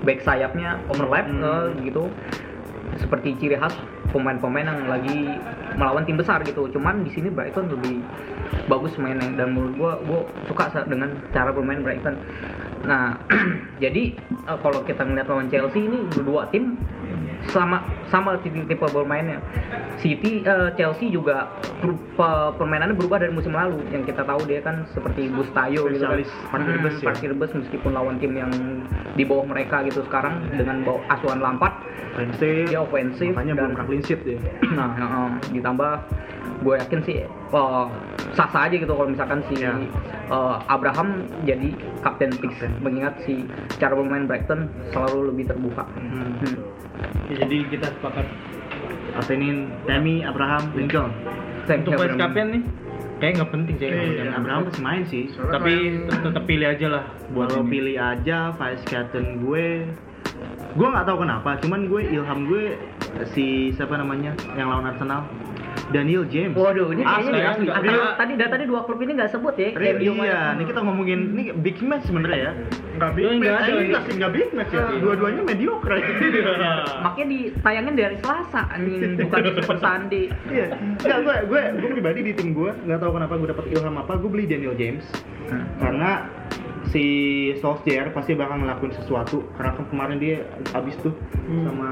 [0.01, 1.41] back sayapnya overlap Hmm.
[1.41, 2.07] eh, gitu
[3.01, 3.73] seperti ciri khas
[4.13, 5.17] pemain-pemain yang lagi
[5.75, 6.69] melawan tim besar gitu.
[6.69, 7.99] Cuman di sini Brighton lebih
[8.69, 9.27] bagus mainnya.
[9.33, 12.15] Dan menurut gua gua suka dengan cara bermain Brighton.
[12.85, 13.17] Nah
[13.83, 16.77] jadi eh, kalau kita ngeliat lawan Chelsea ini dua tim
[17.49, 19.41] sama sama tipe, tipe bermainnya
[19.97, 23.81] City eh, Chelsea juga per- pe- permainannya berubah dari musim lalu.
[23.89, 26.21] Yang kita tahu dia kan seperti Bustayo gitu kan.
[26.49, 27.05] Parkir Hmm, bus ya.
[27.05, 28.49] parkir bus meskipun lawan tim yang
[29.13, 31.73] di bawah mereka gitu sekarang dengan bawa asuhan Lampard.
[32.11, 34.37] Offensive, dia ofensif makanya dan- belum clean sheet dia.
[34.77, 35.91] nah eh, ditambah
[36.61, 37.15] gue yakin sih
[38.31, 39.75] eh, sah-sah aja gitu kalau misalkan si Ya.
[40.27, 41.07] eh, Abraham
[41.41, 41.67] jadi
[41.99, 43.43] kapten fix mengingat si
[43.75, 46.39] cara bermain Brighton selalu lebih terbuka Hmm.
[46.39, 46.57] Hmm.
[47.27, 48.27] Ya, jadi kita sepakat
[49.11, 51.11] Kaptenin Tammy, Abraham, Lincoln.
[51.61, 52.19] Untuk vice Abraham.
[52.21, 52.63] captain nih
[53.17, 54.29] kayak nggak penting sih Iya, captain.
[54.33, 55.23] Abraham pasti main sih.
[55.29, 59.65] Soalnya tapi tet- tetap pilih aja lah buat Kalau pilih aja vice captain gue,
[60.71, 62.63] gue nggak tahu kenapa, cuman gue ilham gue
[63.27, 65.27] si siapa namanya yang lawan Arsenal,
[65.91, 66.55] Daniel James.
[66.55, 67.65] Waduh, ini Asli, kayaknya asli.
[67.67, 67.87] asli.
[67.87, 69.69] Dia- tadi tadi dua klub ini nggak sebut ya.
[69.73, 72.51] Re- MU sama- iya, ini kita ngomongin ini big match sebenarnya ya.
[72.95, 73.67] Nggak big Oh, nggak match.
[73.67, 74.13] ada ini.
[74.17, 74.81] nggak big match ya.
[74.81, 74.99] Iya.
[74.99, 75.97] Dua-duanya mediocre.
[77.01, 80.25] Makanya ditayangin dari Selasa anjing bukan di Super Sunday.
[80.47, 80.65] Iya,
[80.97, 84.13] nggak gue gue gue pribadi di tim gue nggak tahu kenapa gue dapat ilham apa,
[84.15, 85.03] gue beli Daniel James
[85.77, 86.25] karena
[86.91, 87.03] si
[87.57, 90.43] Solskjaer pasti bakal ngelakuin sesuatu karena kan kemarin dia
[90.75, 91.67] habis tuh Hmm.
[91.67, 91.89] sama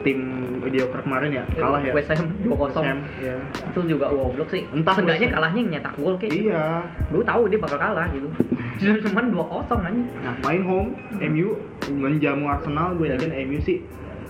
[0.00, 0.18] tim
[0.64, 1.92] mediocre kemarin ya kalah ya.
[1.92, 2.56] West Ham 2-0.
[2.56, 3.36] West Ham, ya.
[3.68, 4.64] Itu juga goblok sih.
[4.72, 6.48] Entah Seenggaknya kalahnya nyetak gol kayak gitu.
[6.48, 6.86] Iya.
[7.12, 8.28] Lu tahu dia bakal kalah gitu.
[9.04, 9.90] Cuman 2-0 aja.
[10.24, 11.58] Nah, main home, MU
[11.90, 13.82] menjamu Arsenal, gue yakin MU sih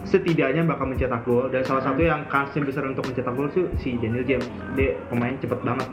[0.08, 3.98] setidaknya bakal mencetak gol dan salah satu yang kasih besar untuk mencetak gol tuh si
[4.00, 5.84] Daniel James dia pemain cepet banget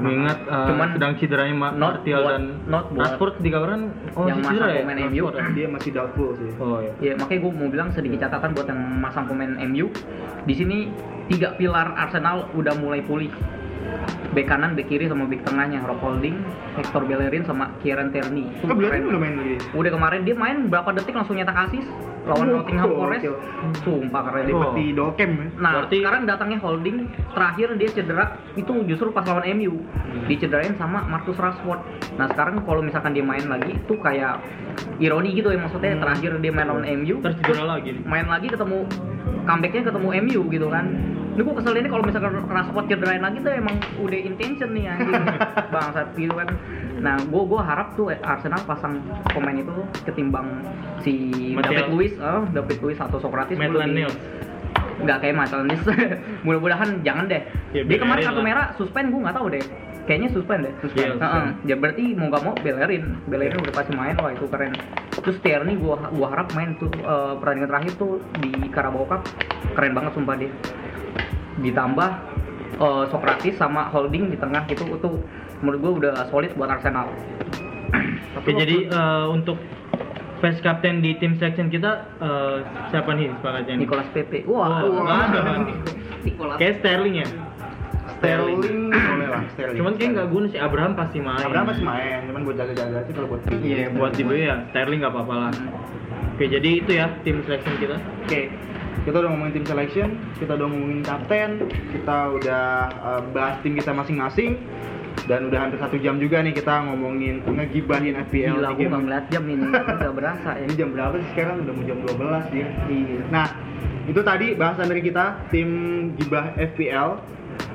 [0.00, 3.80] Mengingat uh, Cuman sedang cederanya Ma- not Martial buat- dan not buat Rashford di kabaran
[4.12, 4.80] oh yang masih masang ya?
[4.80, 5.24] pemain MU.
[5.26, 5.44] Ya?
[5.50, 6.92] dia masih doubtful sih Oh iya.
[7.00, 9.86] Ya makanya gue mau bilang sedikit catatan buat yang masang pemain MU.
[10.42, 10.90] Di sini
[11.26, 13.30] tiga pilar Arsenal udah mulai pulih.
[14.30, 16.38] Bek kanan, bek kiri sama bek tengahnya Rob Holding,
[16.74, 18.46] Hector Bellerin sama Kieran Tierney.
[18.54, 19.10] Itu berarti keren.
[19.10, 21.82] udah main lagi Udah kemarin dia main berapa detik langsung nyetak asis
[22.22, 22.88] lawan Oh, Nottingham.
[22.90, 23.24] Forest.
[23.80, 24.52] Sumpah keren dia.
[24.52, 24.60] Oh.
[24.62, 26.96] seperti Dolkem ya Nah, Berarti- sekarang datangnya Holding,
[27.30, 29.74] terakhir dia cedera itu justru pas lawan MU.
[30.26, 31.80] Dicederain sama Marcus Rashford.
[32.14, 34.40] Nah, sekarang kalau misalkan dia main lagi itu kayak
[34.98, 36.02] ironi gitu ya maksudnya Hmm.
[36.02, 38.84] terakhir dia main lawan MU, Terus cedera lagi main lagi ketemu
[39.46, 40.86] comebacknya ketemu MU gitu kan.
[41.30, 45.14] Ini gue kesel ini kalau misalkan Rashford cederain lagi tuh emang udah intention nih anjing.
[45.74, 46.48] Bangsat gitu kan.
[47.00, 49.00] Nah, gue gua harap tuh Arsenal pasang
[49.32, 49.72] pemain itu
[50.04, 50.60] ketimbang
[51.00, 51.88] si Martial.
[51.88, 54.16] David Luiz, eh, David Luiz atau Socrates Maitland Niles.
[55.00, 55.80] nggak kayak Nis
[56.44, 57.40] mudah-mudahan jangan deh
[57.72, 59.64] Ya, dia kemarin kartu merah suspend gue nggak tahu deh
[60.10, 61.06] kayaknya suspend deh Suspend.
[61.06, 61.46] Iya, Heeh.
[61.70, 64.74] ya berarti mau nggak mau Bellerin Bellerin udah pasti main wah itu keren
[65.14, 69.22] terus Tierney gua gua harap main tuh eh, pertandingan terakhir tuh di Carabao Cup
[69.78, 70.50] keren banget sumpah dia
[71.62, 72.10] ditambah
[72.74, 75.10] eh, Socrates sama Holding di tengah itu itu
[75.62, 77.06] menurut gua udah solid buat Arsenal
[78.42, 79.62] Oke, jadi eh, untuk
[80.40, 82.56] vice captain di tim selection kita eh,
[82.90, 83.82] siapa nih sepakatnya nih?
[83.86, 85.40] Nicolas Pepe wah nggak ada.
[86.26, 87.28] Nicolas Kayak Sterling ya.
[88.20, 91.44] Sterling boleh lah Sterling Cuman kayak nggak guna sih Abraham pasti main.
[91.44, 95.00] Abraham masih main cuman buat jaga-jaga sih kalau buat tim Iya, buat di ya Sterling
[95.00, 95.52] nggak apa-apa lah.
[96.36, 97.96] Oke, jadi itu ya tim selection kita.
[98.24, 98.48] Oke,
[99.04, 100.08] kita udah ngomongin tim selection,
[100.40, 102.64] kita udah ngomongin kapten, kita udah
[103.00, 104.56] uh, bahas tim kita masing-masing,
[105.28, 108.90] dan udah hampir satu jam juga nih kita ngomongin ngegibahin FPL gila game.
[108.90, 111.56] nggak ngeliat jam ini udah berasa ya Ini jam berapa sih sekarang?
[111.62, 112.66] Udah mau jam 12 dia.
[112.88, 113.22] Iya.
[113.28, 113.46] Nah,
[114.08, 115.68] itu tadi bahasan dari kita tim
[116.16, 117.08] gibah FPL.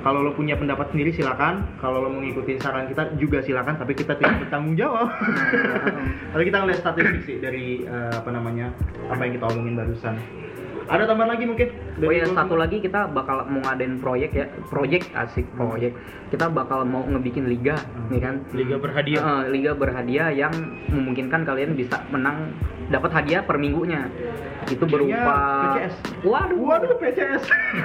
[0.05, 1.65] Kalau lo punya pendapat sendiri silakan.
[1.81, 3.81] Kalau lo mau ngikutin saran kita juga silakan.
[3.81, 5.09] Tapi kita tidak bertanggung jawab.
[6.33, 8.69] Tapi kita ngeliat statistik sih dari eh, apa namanya
[9.09, 10.15] apa yang kita omongin barusan.
[10.85, 11.67] Ada tambahan lagi mungkin?
[11.73, 12.37] Oh Dari ya lo?
[12.37, 15.97] satu lagi kita bakal mau ngadain proyek ya, proyek asik proyek.
[16.29, 17.73] Kita bakal mau ngebikin liga,
[18.13, 18.35] nih kan?
[18.53, 19.21] Liga berhadiah.
[19.21, 20.53] Eh, liga berhadiah yang
[20.93, 22.53] memungkinkan kalian bisa menang
[22.93, 24.05] dapat hadiah per minggunya.
[24.69, 25.37] Itu berupa
[25.73, 25.95] PCS.
[26.21, 26.57] Waduh.
[26.61, 27.43] Waduh PCS.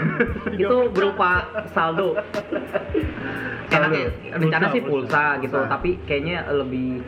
[0.61, 2.17] itu berupa saldo.
[3.71, 4.03] Saldo.
[4.35, 5.39] Rencana sih pulsa.
[5.39, 5.71] pulsa gitu, Pulsa.
[5.71, 7.01] tapi kayaknya lebih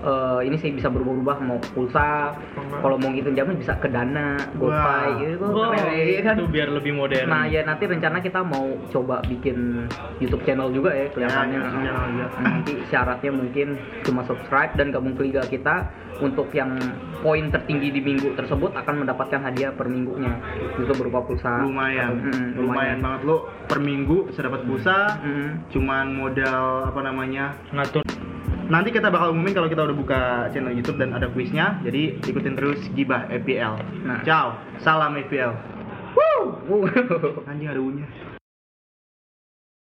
[0.00, 2.34] eh, ini sih bisa berubah-ubah mau pulsa,
[2.80, 5.46] kalau mau ngitung jamnya bisa ke dana, GoPay gitu.
[5.46, 6.34] Oh, keren, ya kan?
[6.40, 7.28] itu biar lebih modern.
[7.28, 9.86] Nah ya nanti rencana kita mau coba bikin
[10.18, 11.58] YouTube channel juga ya kelihatannya.
[11.58, 12.26] Ya, channel juga.
[12.40, 13.68] Nanti syaratnya mungkin
[14.02, 15.88] cuma subscribe dan gabung ke liga kita.
[16.20, 16.76] Untuk yang
[17.24, 20.36] poin tertinggi di minggu tersebut akan mendapatkan hadiah per minggunya.
[20.76, 21.64] Itu berupa pulsa.
[21.64, 25.16] lumayan, Mm, lumayan banget lo per minggu bisa dapat pulsa.
[25.24, 25.72] Mm.
[25.72, 28.04] Cuman modal apa namanya Ngatur.
[28.70, 30.20] Nanti kita bakal umumin kalau kita udah buka
[30.54, 31.82] channel YouTube dan ada kuisnya.
[31.82, 33.82] Jadi ikutin terus Gibah FPL.
[34.06, 34.22] Nah.
[34.22, 35.58] Ciao, salam FPL.
[36.14, 36.86] Uh.
[37.50, 38.06] Anjing ada unya.